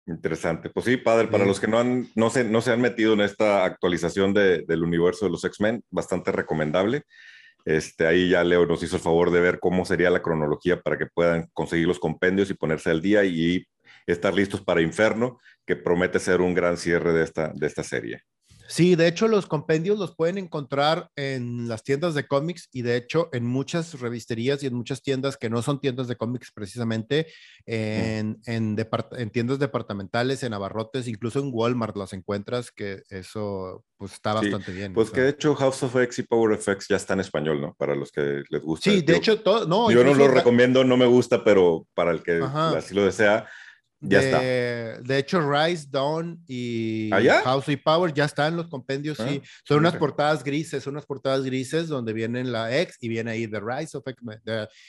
[0.07, 0.69] Interesante.
[0.69, 3.21] Pues sí, padre, para los que no, han, no, se, no se han metido en
[3.21, 7.03] esta actualización de, del universo de los X-Men, bastante recomendable.
[7.65, 10.97] Este, ahí ya Leo nos hizo el favor de ver cómo sería la cronología para
[10.97, 13.65] que puedan conseguir los compendios y ponerse al día y
[14.07, 18.23] estar listos para Inferno, que promete ser un gran cierre de esta, de esta serie.
[18.69, 22.97] Sí, de hecho los compendios los pueden encontrar en las tiendas de cómics y de
[22.97, 27.25] hecho en muchas revisterías y en muchas tiendas que no son tiendas de cómics precisamente,
[27.65, 28.75] en, en,
[29.31, 34.93] tiendas departamentales, en abarrotes, incluso en Walmart los encuentras, que eso pues está bastante bien.
[34.93, 37.59] Pues que de hecho House of X y Power of X ya está en español,
[37.59, 37.73] ¿no?
[37.73, 38.91] Para los que les gusta.
[38.91, 39.89] Sí, de hecho, todo, no.
[39.89, 43.47] Yo no lo recomiendo, no me gusta, pero para el que así lo desea,
[44.01, 45.01] ya de, está.
[45.01, 49.41] De hecho, Rise, Dawn y ¿Ah, House y Power ya están los compendios, sí.
[49.43, 53.31] Ah, son unas portadas grises, son unas portadas grises donde vienen la X y viene
[53.31, 54.41] ahí The Rise of X-Men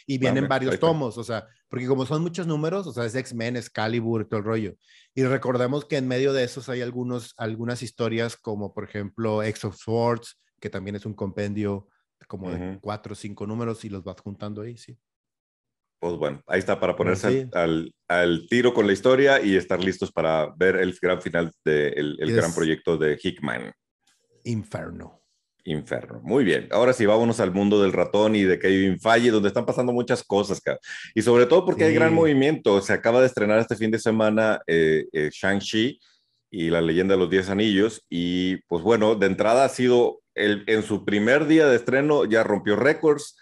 [0.06, 3.56] y vienen varios tomos, o sea, porque como son muchos números, o sea, es X-Men,
[3.56, 4.76] Excalibur, todo el rollo.
[5.14, 9.64] Y recordemos que en medio de esos hay algunos, algunas historias como, por ejemplo, X
[9.64, 11.88] of Swords, que también es un compendio
[12.28, 14.96] como de cuatro o cinco números y los vas juntando ahí, sí.
[16.00, 20.10] Pues bueno, ahí está para ponerse al, al, tiro con la historia y estar listos
[20.10, 23.70] para ver el gran final del de el gran proyecto de Hickman.
[24.44, 25.20] Inferno.
[25.64, 26.20] Inferno.
[26.22, 26.68] Muy bien.
[26.70, 30.24] Ahora sí, vámonos al mundo del ratón y de Kevin Falle, donde están pasando muchas
[30.24, 30.60] cosas,
[31.14, 32.80] Y sobre todo porque hay gran movimiento.
[32.80, 36.00] Se acaba de estrenar este fin de semana eh, eh, Shang-Chi
[36.50, 38.04] y la leyenda de los Diez Anillos.
[38.08, 42.42] Y pues bueno, de entrada ha sido, el, en su primer día de estreno ya
[42.42, 43.36] rompió récords.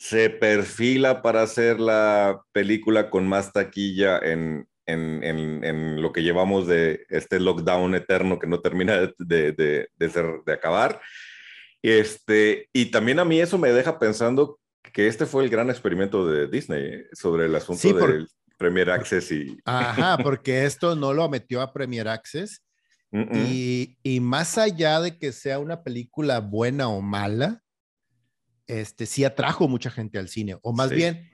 [0.00, 5.22] Se perfila para hacer la película con más taquilla en, en,
[5.62, 10.40] en, lo que llevamos de este lockdown eterno que no termina de, de, de, ser,
[10.46, 11.02] de acabar.
[11.82, 14.58] Este, y también a mí eso me deja pensando
[14.90, 18.26] que este fue el gran experimento de Disney sobre el asunto del
[18.56, 19.58] Premier Access y...
[19.66, 22.62] Ajá, porque esto no lo metió a Premier Access.
[23.12, 27.60] Y, y, más allá de que sea una película buena o mala,
[28.78, 31.28] este sí atrajo mucha gente al cine, o más bien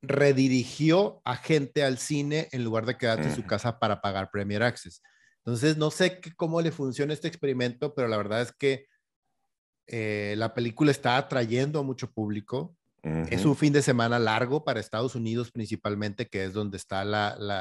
[0.00, 4.62] redirigió a gente al cine en lugar de quedarse en su casa para pagar Premier
[4.62, 5.02] Access.
[5.44, 8.86] Entonces, no sé cómo le funciona este experimento, pero la verdad es que
[9.86, 12.76] eh, la película está atrayendo a mucho público.
[13.04, 17.02] Es un fin de semana largo para Estados Unidos principalmente, que es donde está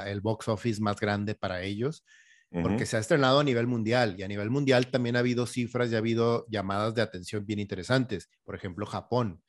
[0.08, 2.06] el box office más grande para ellos,
[2.52, 5.92] porque se ha estrenado a nivel mundial y a nivel mundial también ha habido cifras
[5.92, 8.30] y ha habido llamadas de atención bien interesantes.
[8.44, 9.42] Por ejemplo, Japón.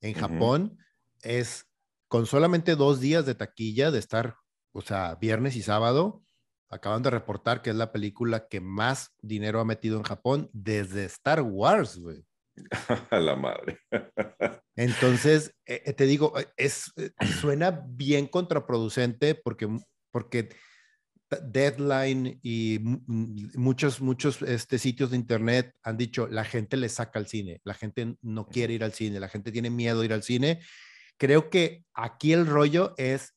[0.00, 0.76] En Japón
[1.22, 1.66] es
[2.08, 4.36] con solamente dos días de taquilla de estar,
[4.72, 6.22] o sea, viernes y sábado,
[6.68, 11.04] acaban de reportar que es la película que más dinero ha metido en Japón desde
[11.04, 12.24] Star Wars, güey.
[13.10, 13.78] A la madre.
[14.76, 16.92] Entonces, eh, eh, te digo, eh, es,
[17.40, 19.68] suena bien contraproducente porque,
[20.10, 20.50] porque
[21.42, 27.26] Deadline y muchos, muchos este, sitios de internet han dicho, la gente le saca al
[27.26, 30.22] cine, la gente no quiere ir al cine, la gente tiene miedo de ir al
[30.22, 30.60] cine.
[31.18, 33.34] Creo que aquí el rollo es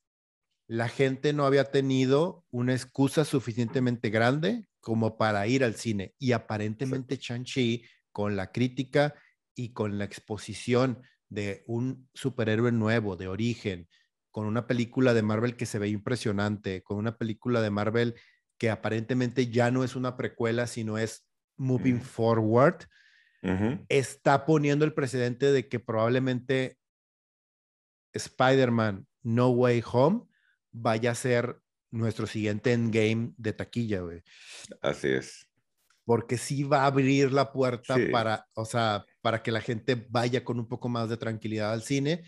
[0.67, 6.15] la gente no había tenido una excusa suficientemente grande como para ir al cine.
[6.17, 7.83] Y aparentemente Shang-Chi,
[8.13, 9.13] con la crítica
[9.53, 13.89] y con la exposición de un superhéroe nuevo, de origen,
[14.31, 18.15] con una película de Marvel que se ve impresionante, con una película de Marvel
[18.57, 21.27] que aparentemente ya no es una precuela, sino es
[21.57, 22.85] moving forward,
[23.89, 26.77] está poniendo el precedente de que probablemente
[28.13, 30.23] Spider-Man No Way Home
[30.71, 31.59] vaya a ser
[31.89, 34.21] nuestro siguiente endgame de taquilla, güey.
[34.81, 35.47] Así es.
[36.05, 40.43] Porque sí va a abrir la puerta para, o sea, para que la gente vaya
[40.43, 42.23] con un poco más de tranquilidad al cine.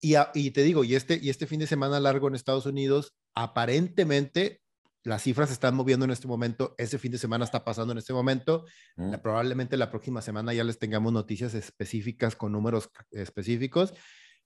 [0.00, 3.14] Y, y te digo, y este, y este fin de semana largo en Estados Unidos,
[3.34, 4.60] aparentemente
[5.02, 7.98] las cifras se están moviendo en este momento, ese fin de semana está pasando en
[7.98, 8.64] este momento,
[8.96, 9.14] mm.
[9.22, 13.94] probablemente la próxima semana ya les tengamos noticias específicas con números específicos,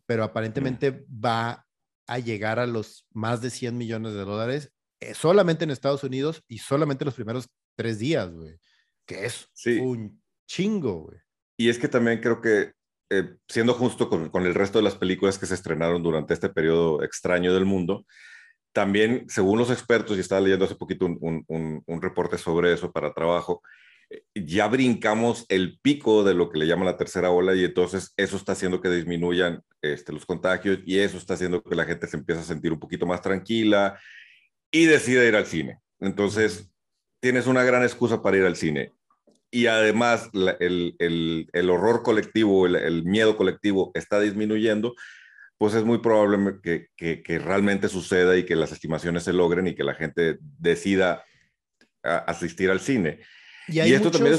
[0.04, 1.24] pero aparentemente mm.
[1.24, 1.66] va
[2.06, 6.44] a llegar a los más de 100 millones de dólares eh, solamente en Estados Unidos
[6.46, 8.60] y solamente los primeros tres días, güey.
[9.06, 9.48] Que es
[9.80, 11.18] un chingo, güey.
[11.56, 12.72] Y es que también creo que,
[13.10, 16.48] eh, siendo justo con, con, el resto de las películas que se estrenaron durante este
[16.48, 18.06] periodo extraño del mundo,
[18.72, 22.92] también, según los expertos, y estaba leyendo hace poquito un, un, un reporte sobre eso
[22.92, 23.62] para trabajo,
[24.34, 28.36] ya brincamos el pico de lo que le llaman la tercera ola y entonces eso
[28.36, 32.16] está haciendo que disminuyan este, los contagios y eso está haciendo que la gente se
[32.16, 33.98] empiece a sentir un poquito más tranquila
[34.70, 35.78] y decida ir al cine.
[36.00, 36.70] Entonces,
[37.20, 38.92] tienes una gran excusa para ir al cine.
[39.50, 44.94] Y además el, el, el, horror colectivo, el, el, miedo colectivo está disminuyendo,
[45.58, 49.66] pues es muy probable que, que, que realmente suceda y que las estimaciones se logren
[49.66, 51.24] y que la gente decida
[52.02, 53.20] asistir al cine.
[53.68, 54.36] Y, hay esto también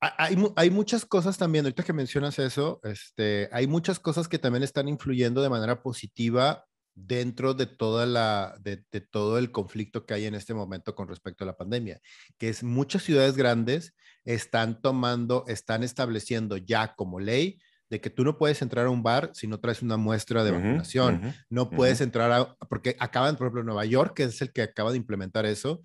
[0.00, 4.62] Hay, hay, muchas cosas también, ahorita que mencionas eso, este, hay muchas cosas que también
[4.62, 6.64] están influyendo de manera positiva
[6.94, 11.08] dentro de, toda la, de, de, todo el conflicto que hay en este momento con
[11.08, 12.00] respecto a la pandemia,
[12.38, 17.58] que es muchas ciudades grandes están tomando, están estableciendo ya como ley
[17.92, 20.50] de que tú no puedes entrar a un bar si no traes una muestra de
[20.50, 24.62] vacunación, no puedes entrar a, porque acaban, por ejemplo, Nueva York, que es el que
[24.62, 25.82] acaba de implementar eso,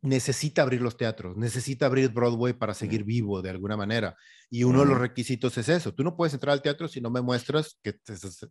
[0.00, 4.16] necesita abrir los teatros, necesita abrir Broadway para seguir vivo de alguna manera.
[4.50, 5.94] Y uno de los requisitos es eso.
[5.94, 7.94] Tú no puedes entrar al teatro si no me muestras que,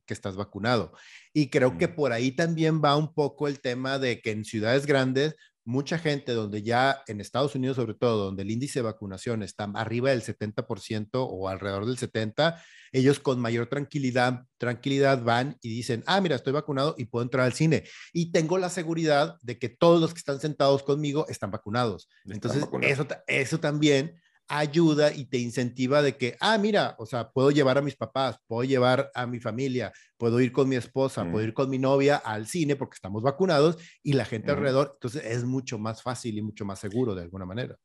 [0.06, 0.94] que estás vacunado.
[1.34, 4.86] Y creo que por ahí también va un poco el tema de que en ciudades
[4.86, 9.44] grandes mucha gente donde ya en Estados Unidos sobre todo, donde el índice de vacunación
[9.44, 12.56] está arriba del 70% o alrededor del 70%,
[12.94, 17.46] ellos con mayor tranquilidad, tranquilidad van y dicen, ah, mira, estoy vacunado y puedo entrar
[17.46, 17.84] al cine.
[18.12, 22.10] Y tengo la seguridad de que todos los que están sentados conmigo están vacunados.
[22.26, 24.21] Entonces, Eso, eso también
[24.52, 28.38] ayuda y te incentiva de que, ah, mira, o sea, puedo llevar a mis papás,
[28.48, 32.18] puedo llevar a mi familia, puedo ir con mi esposa, puedo ir con mi novia
[32.18, 36.42] al cine porque estamos vacunados y la gente alrededor, entonces es mucho más fácil y
[36.42, 37.78] mucho más seguro de alguna manera.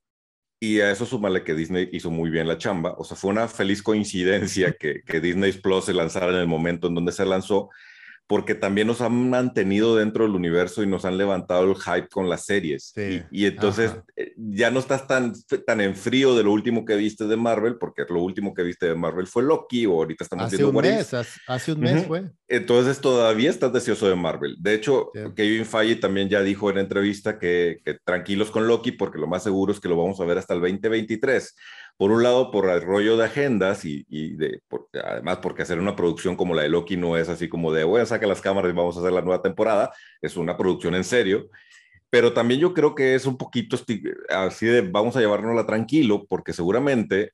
[0.59, 2.95] Y a eso súmale que Disney hizo muy bien la chamba.
[2.99, 6.89] O sea, fue una feliz coincidencia que, que Disney Plus se lanzara en el momento
[6.89, 7.69] en donde se lanzó,
[8.27, 12.29] porque también nos han mantenido dentro del universo y nos han levantado el hype con
[12.29, 12.93] las series.
[13.31, 15.33] Y, entonces eh, ya no estás tan,
[15.65, 18.87] tan en frío de lo último que viste de Marvel, porque lo último que viste
[18.87, 22.25] de Marvel fue Loki o ahorita estamos hace viendo un mes, hace, un mes fue.
[22.49, 24.57] Entonces todavía estás deseoso de Marvel.
[24.59, 29.19] De hecho, Kevin Feige también ya dijo en entrevista que, que tranquilos con Loki, porque
[29.19, 31.55] lo más seguro es que lo vamos a ver hasta el 2023
[31.97, 34.05] por un lado por el rollo de agendas y,
[34.37, 34.61] de,
[35.03, 38.01] además porque hacer una producción como la de Loki no es así como de, voy
[38.01, 41.05] a sacar las cámaras y vamos a hacer la nueva temporada, es una producción en
[41.05, 41.49] serio,
[42.11, 43.79] pero también yo creo que es un poquito
[44.29, 47.33] así de, vamos a llevárnosla tranquilo, porque seguramente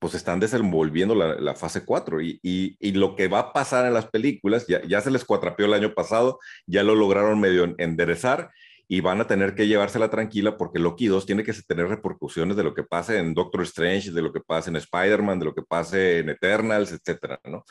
[0.00, 4.08] pues están desenvolviendo la, fase 4 y, y, lo que va a pasar en las
[4.08, 8.50] películas, ya, ya se les cuatrapeó el año pasado, ya lo lograron medio enderezar
[8.92, 12.64] y van a tener que llevársela tranquila porque Loki 2 tiene que tener repercusiones de
[12.64, 15.62] lo que pase en Doctor Strange, de lo que pase en Spider-Man, de lo que
[15.62, 17.64] pase en Eternals, etcétera, ¿no?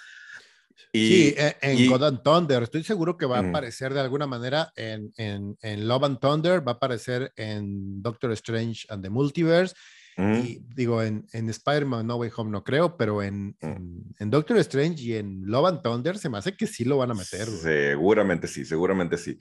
[0.93, 4.27] Y, sí, e, en, God and Thunder, estoy seguro que va a aparecer de alguna
[4.27, 9.09] manera en, en, en, Love and Thunder, va a aparecer en Doctor Strange and the
[9.09, 9.75] Multiverse.
[10.17, 15.01] Y digo, en, en Spider-Man No Way Home no creo, pero en, en, Doctor Strange
[15.01, 17.45] y en Love and Thunder se me hace que sí lo van a meter.
[17.45, 19.37] Seguramente sí, seguramente sí.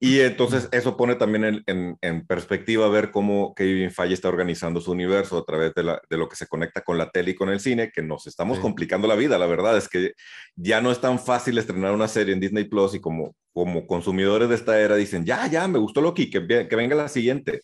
[0.00, 4.92] Y entonces eso pone también en, en, perspectiva ver cómo Kevin Feige está organizando su
[4.92, 7.48] universo a través de, la, de, lo que se conecta con la tele y con
[7.48, 9.38] el cine, que nos estamos complicando la vida.
[9.38, 10.12] La verdad es que
[10.54, 14.48] ya no es tan fácil estrenar una serie en Disney Plus y como, como consumidores
[14.48, 17.62] de esta era dicen, ya, ya, me gustó Loki, que, que venga la siguiente.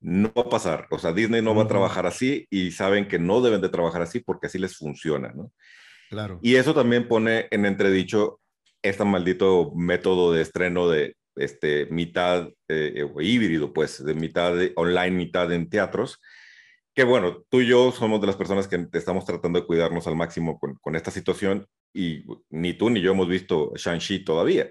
[0.00, 0.86] No va a pasar.
[0.90, 4.00] O sea, Disney no va a trabajar así y saben que no deben de trabajar
[4.00, 5.52] así porque así les funciona, ¿no?
[6.08, 6.40] Claro.
[6.42, 8.40] Y eso también pone en entredicho
[8.80, 15.52] este maldito método de estreno de este, mitad eh, híbrido, pues, de mitad online, mitad
[15.52, 16.20] en teatros.
[16.94, 20.16] Que bueno, tú y yo somos de las personas que estamos tratando de cuidarnos al
[20.16, 24.68] máximo con, con esta situación y ni tú ni yo hemos visto Shang-Chi todavía.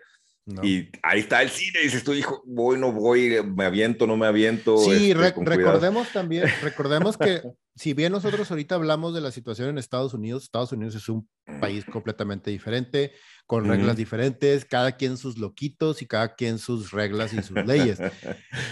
[0.64, 4.28] Y ahí está el cine, dices tú, hijo, voy, no voy, me aviento, no me
[4.28, 4.78] aviento.
[4.78, 7.42] Sí, este, recordemos también, recordemos que
[7.76, 11.28] si bien nosotros ahorita hablamos de la situación en Estados Unidos, Estados Unidos es un
[11.60, 13.12] país completamente diferente,
[13.48, 17.98] con reglas diferentes, cada quien sus loquitos y cada quien sus reglas y sus leyes.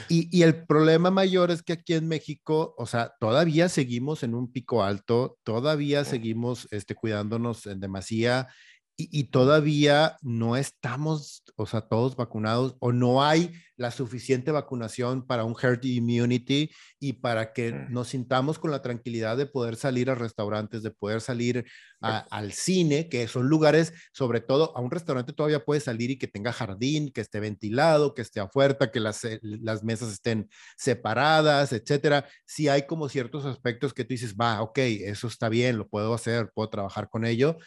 [0.07, 4.35] Y, y, el problema mayor es que aquí en México, o sea, todavía seguimos en
[4.35, 8.47] un pico alto, todavía seguimos este, cuidándonos en demasía
[8.97, 15.43] y, todavía no estamos, o sea, todos vacunados o no hay la suficiente vacunación para
[15.43, 20.15] un herd immunity y para que nos sintamos con la tranquilidad de poder salir a
[20.15, 21.65] restaurantes, de poder salir
[21.99, 26.27] al cine, que son lugares, sobre todo a un restaurante todavía puede salir y que
[26.27, 31.73] tenga jardín, que esté ventilado, que esté afuera, que las, eh, las mesas estén separadas,
[31.73, 32.25] etcétera.
[32.45, 36.13] Si hay como ciertos aspectos que tú dices, va, ok, eso está bien, lo puedo
[36.13, 37.57] hacer, puedo trabajar con ello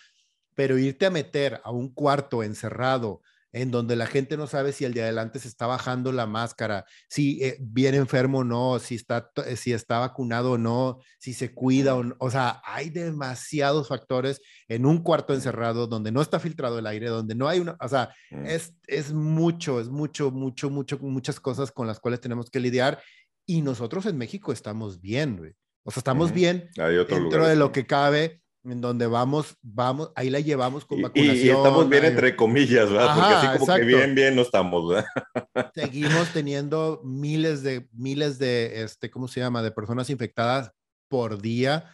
[0.59, 4.85] pero irte a meter a un cuarto encerrado en donde la gente no sabe si
[4.85, 8.97] el de adelante se está bajando la máscara, si eh, viene enfermo o no, si
[8.97, 12.17] está, eh, si está vacunado o no, si se cuida o no.
[12.19, 17.07] O sea, hay demasiados factores en un cuarto encerrado donde no está filtrado el aire,
[17.07, 18.13] donde no hay una, o sea,
[18.45, 23.01] es, es mucho, es mucho, mucho, mucho, muchas cosas con las cuales tenemos que lidiar
[23.47, 25.53] y nosotros en México estamos bien, güey.
[25.85, 30.41] O sea, estamos bien dentro de lo que cabe en donde vamos, vamos, ahí la
[30.41, 31.37] llevamos con vacunación.
[31.37, 33.15] Y, estamos bien entre comillas, ¿verdad?
[33.15, 35.07] Porque así como que bien, bien no estamos, ¿verdad?
[35.75, 39.63] Seguimos teniendo miles de, miles de, este, ¿cómo se llama?
[39.63, 40.73] De personas infectadas
[41.09, 41.91] por día.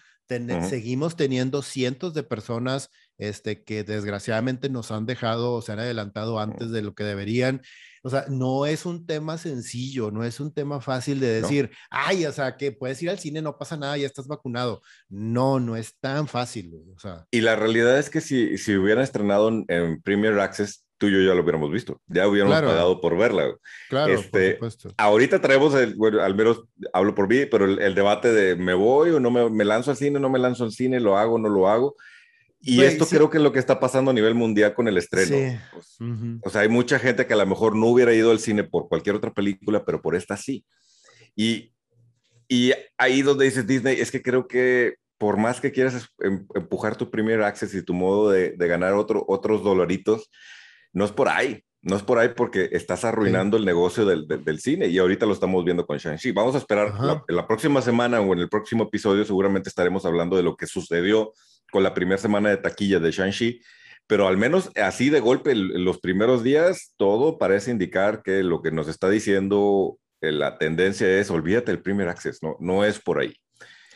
[0.69, 6.39] Seguimos teniendo cientos de personas este, que desgraciadamente nos han dejado o se han adelantado
[6.39, 7.63] antes de lo que deberían.
[8.07, 12.27] O sea, no es un tema sencillo, no es un tema fácil de decir, ay,
[12.27, 14.83] o sea, que puedes ir al cine, no pasa nada, ya estás vacunado.
[15.09, 16.75] No, no es tan fácil.
[16.95, 17.25] O sea.
[17.31, 21.21] Y la realidad es que si, si hubieran estrenado en, Premier Access, tú y yo
[21.21, 23.55] ya lo hubiéramos visto, ya hubiéramos pagado por verla.
[23.89, 24.95] Claro, este, por supuesto.
[24.99, 26.63] Ahorita traemos, el, bueno, al menos
[26.93, 29.97] hablo por mí, pero el, debate de me voy o no me, me lanzo al
[29.97, 31.97] cine, no me lanzo al cine, lo hago, no lo hago.
[32.67, 35.61] Y esto creo que es lo que está pasando a nivel mundial con el estreno.
[35.73, 35.99] Pues,
[36.43, 38.89] o sea, hay mucha gente que a lo mejor no hubiera ido al cine por
[38.89, 40.65] cualquier otra película, pero por esta sí.
[41.37, 41.73] Y,
[42.49, 46.97] y ahí donde dices Disney, es que creo que por más que quieras em, empujar
[46.97, 50.31] tu primer access y tu modo de, de ganar otro, otros dolaritos,
[50.93, 51.63] no es por ahí.
[51.83, 55.35] No es por ahí porque estás arruinando el negocio del, del, cine y ahorita lo
[55.35, 56.33] estamos viendo con Shang-Chi.
[56.33, 60.35] Vamos a esperar la, la, próxima semana o en el próximo episodio seguramente estaremos hablando
[60.35, 61.35] de lo que sucedió
[61.75, 63.61] con la primera semana de taquilla de Shang-Chi,
[64.07, 68.71] pero al menos así de golpe los primeros días todo parece indicar que lo que
[68.71, 73.19] nos está diciendo eh, la tendencia es olvídate el primer access, no, no es por
[73.19, 73.35] ahí.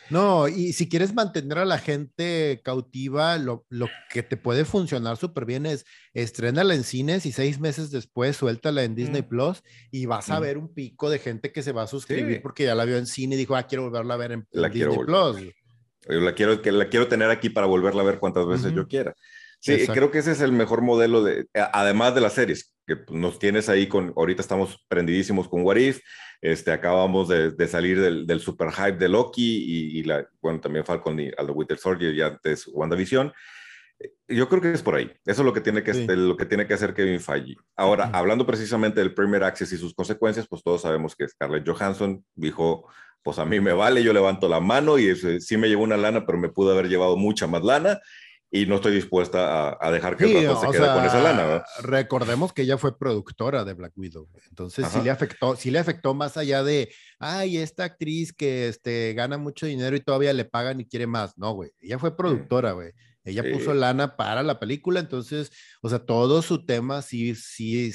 [0.09, 3.65] No, y si quieres mantener a la gente cautiva, lo,
[4.09, 8.83] que te puede funcionar súper bien es estrenala en cines y seis meses después suéltala
[8.83, 9.29] en Disney mm.
[9.29, 10.43] Plus y vas a mm.
[10.43, 13.05] ver un pico de gente que se va a suscribir porque ya la vio en
[13.05, 15.37] cine y dijo, ah, quiero volverla a ver en, Disney Plus.
[16.07, 18.87] Yo la quiero, que la quiero tener aquí para volverla a ver cuantas veces yo
[18.87, 19.15] quiera.
[19.59, 23.39] Sí, creo que ese es el mejor modelo de, además de las series, que nos
[23.39, 25.99] tienes ahí con, ahorita estamos prendidísimos con What If,
[26.41, 31.27] este, acabamos de, salir del, super hype de Loki y, la, bueno, también Falcon y
[31.27, 33.33] a the Winter Soldier y antes WandaVision.
[34.27, 35.11] Yo creo que es por ahí.
[35.25, 37.57] Eso es lo que tiene que, lo que, tiene que hacer Kevin Feige.
[37.75, 42.23] Ahora, hablando precisamente del Premier Access y sus consecuencias, pues todos sabemos que Scarlett Johansson
[42.35, 42.87] dijo,
[43.23, 46.25] pues a mí me vale, yo levanto la mano y sí me llevó una lana,
[46.25, 47.99] pero me pudo haber llevado mucha más lana
[48.51, 51.63] y no estoy dispuesta a, dejar que sí, se quede con esa lana.
[51.81, 56.13] Recordemos que ella fue productora de Black Widow, entonces sí le afectó, sí le afectó
[56.13, 60.79] más allá de, ay, esta actriz que este, gana mucho dinero y todavía le pagan
[60.79, 61.37] y quiere más.
[61.37, 62.15] No, güey, ella fue mm.
[62.15, 62.93] productora, güey.
[63.29, 65.51] Ella puso lana para la película, entonces,
[65.81, 67.91] o sea, todo su tema sí, sí,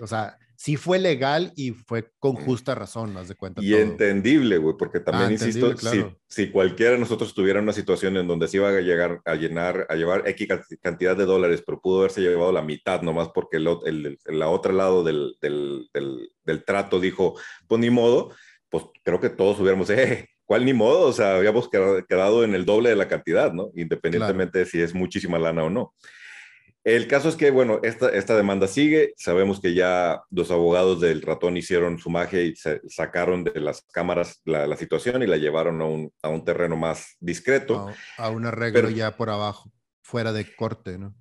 [0.00, 3.62] o sea, sí fue legal y fue con justa razón, más de cuenta.
[3.62, 8.16] Y entendible, güey, porque también, ah, insisto, si, si, cualquiera de nosotros tuviera una situación
[8.16, 10.48] en donde se iba a llegar a llenar, a llevar X
[10.80, 14.72] cantidad de dólares, pero pudo haberse llevado la mitad nomás porque el, el, el, otro
[14.72, 18.30] lado del, del, del, trato dijo, pues ni modo,
[18.70, 21.08] pues creo que todos hubiéramos, eh, ¿cuál ni modo?
[21.08, 23.70] O sea, habíamos quedado en el doble de la cantidad, ¿no?
[23.74, 25.94] Independientemente de si es muchísima lana o no.
[26.84, 29.14] El caso es que, bueno, esta, esta demanda sigue.
[29.16, 32.54] Sabemos que ya los abogados del ratón hicieron su magia y
[32.88, 37.16] sacaron de las cámaras la, situación y la llevaron a un, a un terreno más
[37.20, 37.88] discreto.
[38.18, 39.72] A, un arreglo ya por abajo,
[40.02, 41.14] fuera de corte, ¿no?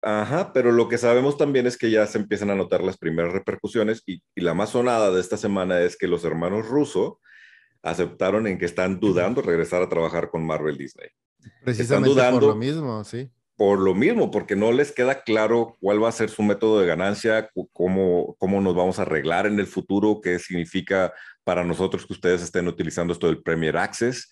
[0.00, 3.32] Ajá, pero lo que sabemos también es que ya se empiezan a notar las primeras
[3.32, 7.20] repercusiones y, y la más sonada de esta semana es que los hermanos Russo
[7.84, 11.08] aceptaron en que están dudando regresar a trabajar con Marvel Disney.
[11.62, 16.08] Precisamente por lo mismo, sí por lo mismo, porque no les queda claro cuál va
[16.08, 20.20] a ser su método de ganancia, cómo, cómo nos vamos a arreglar en el futuro,
[20.20, 21.12] qué significa
[21.44, 24.30] para nosotros que ustedes estén utilizando esto del Premier Access.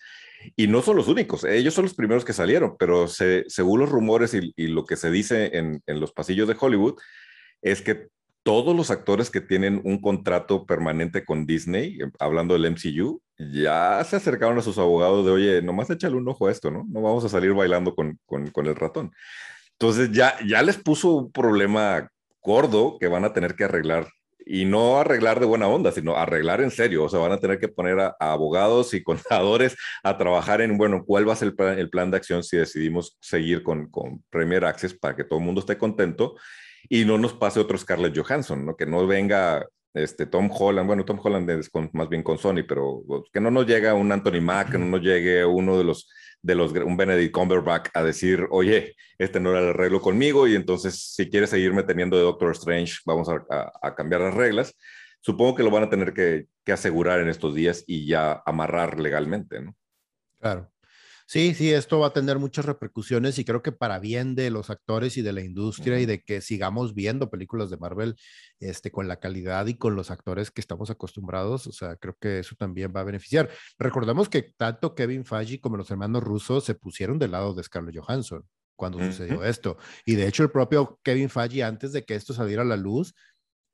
[0.56, 4.34] Y no son los únicos, ellos son los primeros que salieron, pero según los rumores
[4.34, 6.98] y, lo que se dice en, en los pasillos de Hollywood,
[7.60, 8.08] es que
[8.42, 14.16] todos los actores que tienen un contrato permanente con Disney, hablando del MCU, ya se
[14.16, 16.84] acercaron a sus abogados de, oye, nomás échale un ojo a esto, ¿no?
[16.88, 19.12] No vamos a salir bailando con, con, el ratón.
[19.72, 22.08] Entonces ya, ya les puso un problema
[22.42, 24.08] gordo que van a tener que arreglar
[24.44, 27.04] y no arreglar de buena onda, sino arreglar en serio.
[27.04, 31.04] O sea, van a tener que poner a, abogados y contadores a trabajar en, bueno,
[31.04, 34.94] cuál va a ser el plan, de acción si decidimos seguir con, con Premier Access
[34.94, 36.36] para que todo el mundo esté contento
[36.88, 38.76] y no nos pase otro Scarlett Johansson, ¿no?
[38.76, 43.02] Que no venga este, Tom Holland, bueno, Tom Holland es más bien con Sony, pero
[43.06, 46.10] pues, que no nos llegue un Anthony Mack, que no nos llegue uno de los,
[46.40, 50.54] de los, un Benedict Cumberbatch a decir, oye, este no era el arreglo conmigo y
[50.54, 54.74] entonces si quieres seguirme teniendo de Doctor Strange, vamos a, cambiar las reglas.
[55.20, 58.98] Supongo que lo van a tener que, que asegurar en estos días y ya amarrar
[58.98, 59.76] legalmente, ¿no?
[60.40, 60.71] Claro.
[61.32, 64.68] Sí, sí, esto va a tener muchas repercusiones y creo que para bien de los
[64.68, 68.16] actores y de la industria y de que sigamos viendo películas de Marvel
[68.60, 72.40] este, con la calidad y con los actores que estamos acostumbrados, o sea, creo que
[72.40, 73.48] eso también va a beneficiar.
[73.78, 77.96] Recordemos que tanto Kevin Feige como los hermanos rusos se pusieron del lado de Scarlett
[77.96, 78.44] Johansson
[78.76, 79.78] cuando sucedió esto.
[80.04, 83.14] Y de hecho el propio Kevin Feige, antes de que esto saliera a la luz,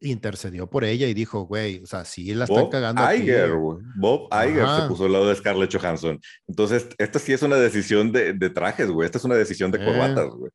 [0.00, 3.02] intercedió por ella y dijo, güey, o sea, sí la están cagando.
[3.14, 3.52] Iger,
[3.96, 6.20] Bob Iger se puso al lado de Scarlett Johansson.
[6.46, 9.06] Entonces, esta sí es una decisión de, de trajes, güey.
[9.06, 9.84] Esta es una decisión de eh.
[9.84, 10.52] corbatas, güey.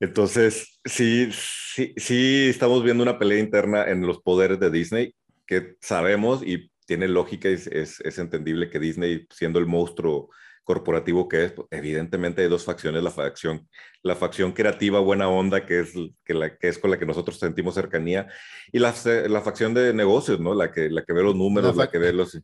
[0.00, 5.14] Entonces, sí, sí, sí estamos viendo una pelea interna en los poderes de Disney
[5.46, 10.30] que sabemos y tiene lógica y es, es, es entendible que Disney, siendo el monstruo
[10.68, 13.66] corporativo que es, pues, evidentemente hay dos facciones, la facción,
[14.02, 17.38] la facción creativa buena onda, que es, que la, que es con la que nosotros
[17.38, 18.28] sentimos cercanía,
[18.70, 18.94] y la,
[19.28, 20.52] la facción de negocios, ¿no?
[20.52, 22.38] La que, la que ve los números, la, que ve los...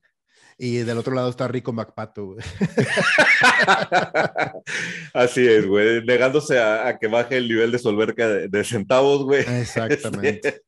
[0.57, 2.37] Y del otro lado está Rico MacPato,
[5.13, 9.43] Así es, güey, negándose a, que baje el nivel de solverca de, centavos, güey.
[9.61, 10.63] Exactamente.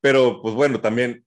[0.00, 1.22] pero, pues bueno, también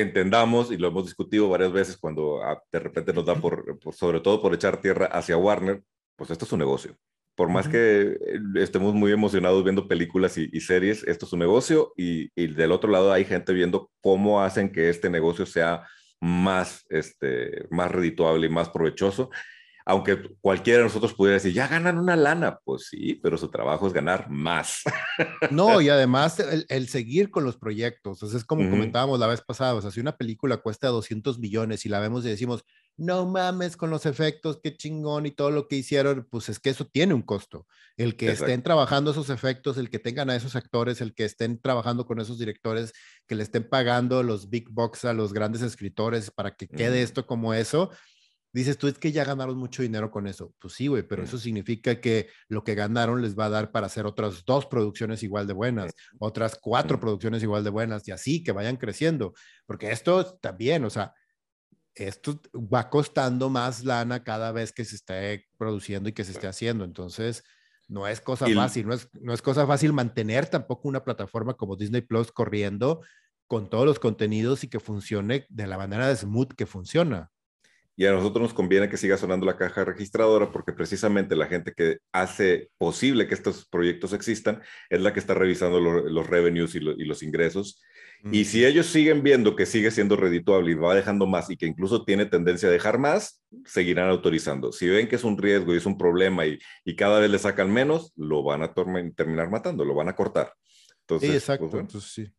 [0.00, 4.20] entendamos, y lo hemos discutido varias veces cuando ah, de repente nos da por, sobre
[4.20, 5.82] todo por echar tierra hacia Warner,
[6.16, 6.96] pues esto es un negocio.
[7.34, 8.16] Por más que eh,
[8.56, 12.90] estemos muy emocionados viendo películas y, series, esto es un negocio y, y, del otro
[12.90, 15.84] lado hay gente viendo cómo hacen que este negocio sea
[16.20, 19.30] más, este, más redituable y más provechoso
[19.86, 23.86] aunque cualquiera de nosotros pudiera decir, ya ganan una lana, pues sí, pero su trabajo
[23.86, 24.82] es ganar más.
[25.50, 29.42] No, y además el, seguir con los proyectos, o sea, es como comentábamos la vez
[29.42, 32.64] pasada, o sea, si una película cuesta 200 millones y la vemos y decimos,
[32.96, 36.70] no mames con los efectos, qué chingón y todo lo que hicieron, pues es que
[36.70, 37.66] eso tiene un costo.
[37.96, 41.60] El que estén trabajando esos efectos, el que tengan a esos actores, el que estén
[41.60, 42.92] trabajando con esos directores,
[43.26, 47.26] que le estén pagando los big box a los grandes escritores para que quede esto
[47.26, 47.90] como eso,
[48.54, 50.54] dices tú, es que ya ganaron mucho dinero con eso.
[50.60, 53.86] Pues sí, güey, pero eso significa que lo que ganaron les va a dar para
[53.86, 58.44] hacer otras dos producciones igual de buenas, otras cuatro producciones igual de buenas y así
[58.44, 59.34] que vayan creciendo.
[59.66, 61.12] Porque esto también, o sea,
[61.96, 66.46] esto va costando más lana cada vez que se esté produciendo y que se esté
[66.46, 66.84] haciendo.
[66.84, 67.42] Entonces,
[67.88, 71.76] no es cosa fácil, no es, no es cosa fácil mantener tampoco una plataforma como
[71.76, 73.02] Disney Plus corriendo
[73.48, 77.30] con todos los contenidos y que funcione de la manera de smooth que funciona.
[77.96, 81.72] Y a nosotros nos conviene que siga sonando la caja registradora porque precisamente la gente
[81.72, 86.80] que hace posible que estos proyectos existan es la que está revisando los revenues y,
[86.80, 87.80] los ingresos.
[88.32, 91.66] Y si ellos siguen viendo que sigue siendo redituable y va dejando más y que
[91.66, 94.72] incluso tiene tendencia a dejar más, seguirán autorizando.
[94.72, 96.58] Si ven que es un riesgo y es un problema y,
[96.96, 100.52] cada vez le sacan menos, lo van a terminar matando, lo van a cortar.
[101.00, 101.68] Entonces, sí, exacto.
[101.68, 102.32] Pues, Entonces, sí.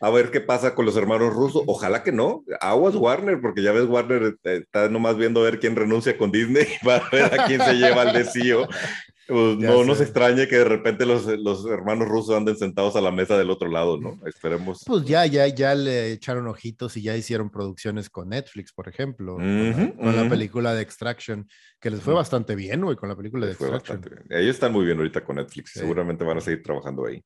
[0.00, 1.62] A ver qué pasa con los hermanos rusos.
[1.66, 2.44] Ojalá que no.
[2.60, 6.30] Aguas Warner, porque ya ves, Warner eh, está nomás viendo a ver quién renuncia con
[6.30, 8.68] Disney para ver a quién se lleva al desío.
[9.28, 13.10] Pues no nos extrañe que de repente los, los, hermanos rusos anden sentados a la
[13.10, 14.20] mesa del otro lado, ¿no?
[14.24, 14.84] Esperemos.
[14.86, 19.34] Pues ya, ya, ya le echaron ojitos y ya hicieron producciones con Netflix, por ejemplo,
[19.34, 21.48] con, la, película de Extraction,
[21.80, 24.00] que les fue bastante bien, güey, con la película de Extraction.
[24.30, 27.20] Ellos están muy bien ahorita con Netflix, seguramente van a seguir trabajando ahí.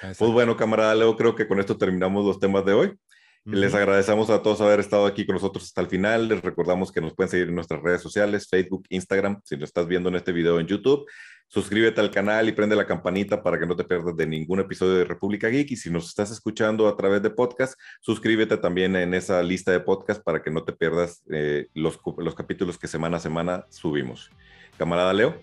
[0.00, 2.98] Pues bueno, camarada Leo, creo que con esto terminamos los temas de hoy.
[3.46, 6.28] Les agradecemos a todos haber estado aquí con nosotros hasta el final.
[6.28, 9.40] Les recordamos que nos pueden seguir en nuestras redes sociales, Facebook, Instagram.
[9.44, 11.04] Si lo estás viendo en este video en YouTube,
[11.48, 14.94] suscríbete al canal y prende la campanita para que no te pierdas de ningún episodio
[14.94, 15.70] de República Geek.
[15.72, 19.80] Y si nos estás escuchando a través de podcast, suscríbete también en esa lista de
[19.80, 24.30] podcast para que no te pierdas eh, los, los capítulos que semana a semana subimos.
[24.78, 25.38] Camarada Leo.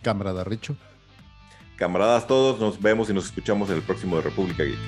[0.00, 0.76] Camarada Richo.
[1.82, 4.78] Camaradas todos, nos vemos y nos escuchamos en el próximo de República Geek.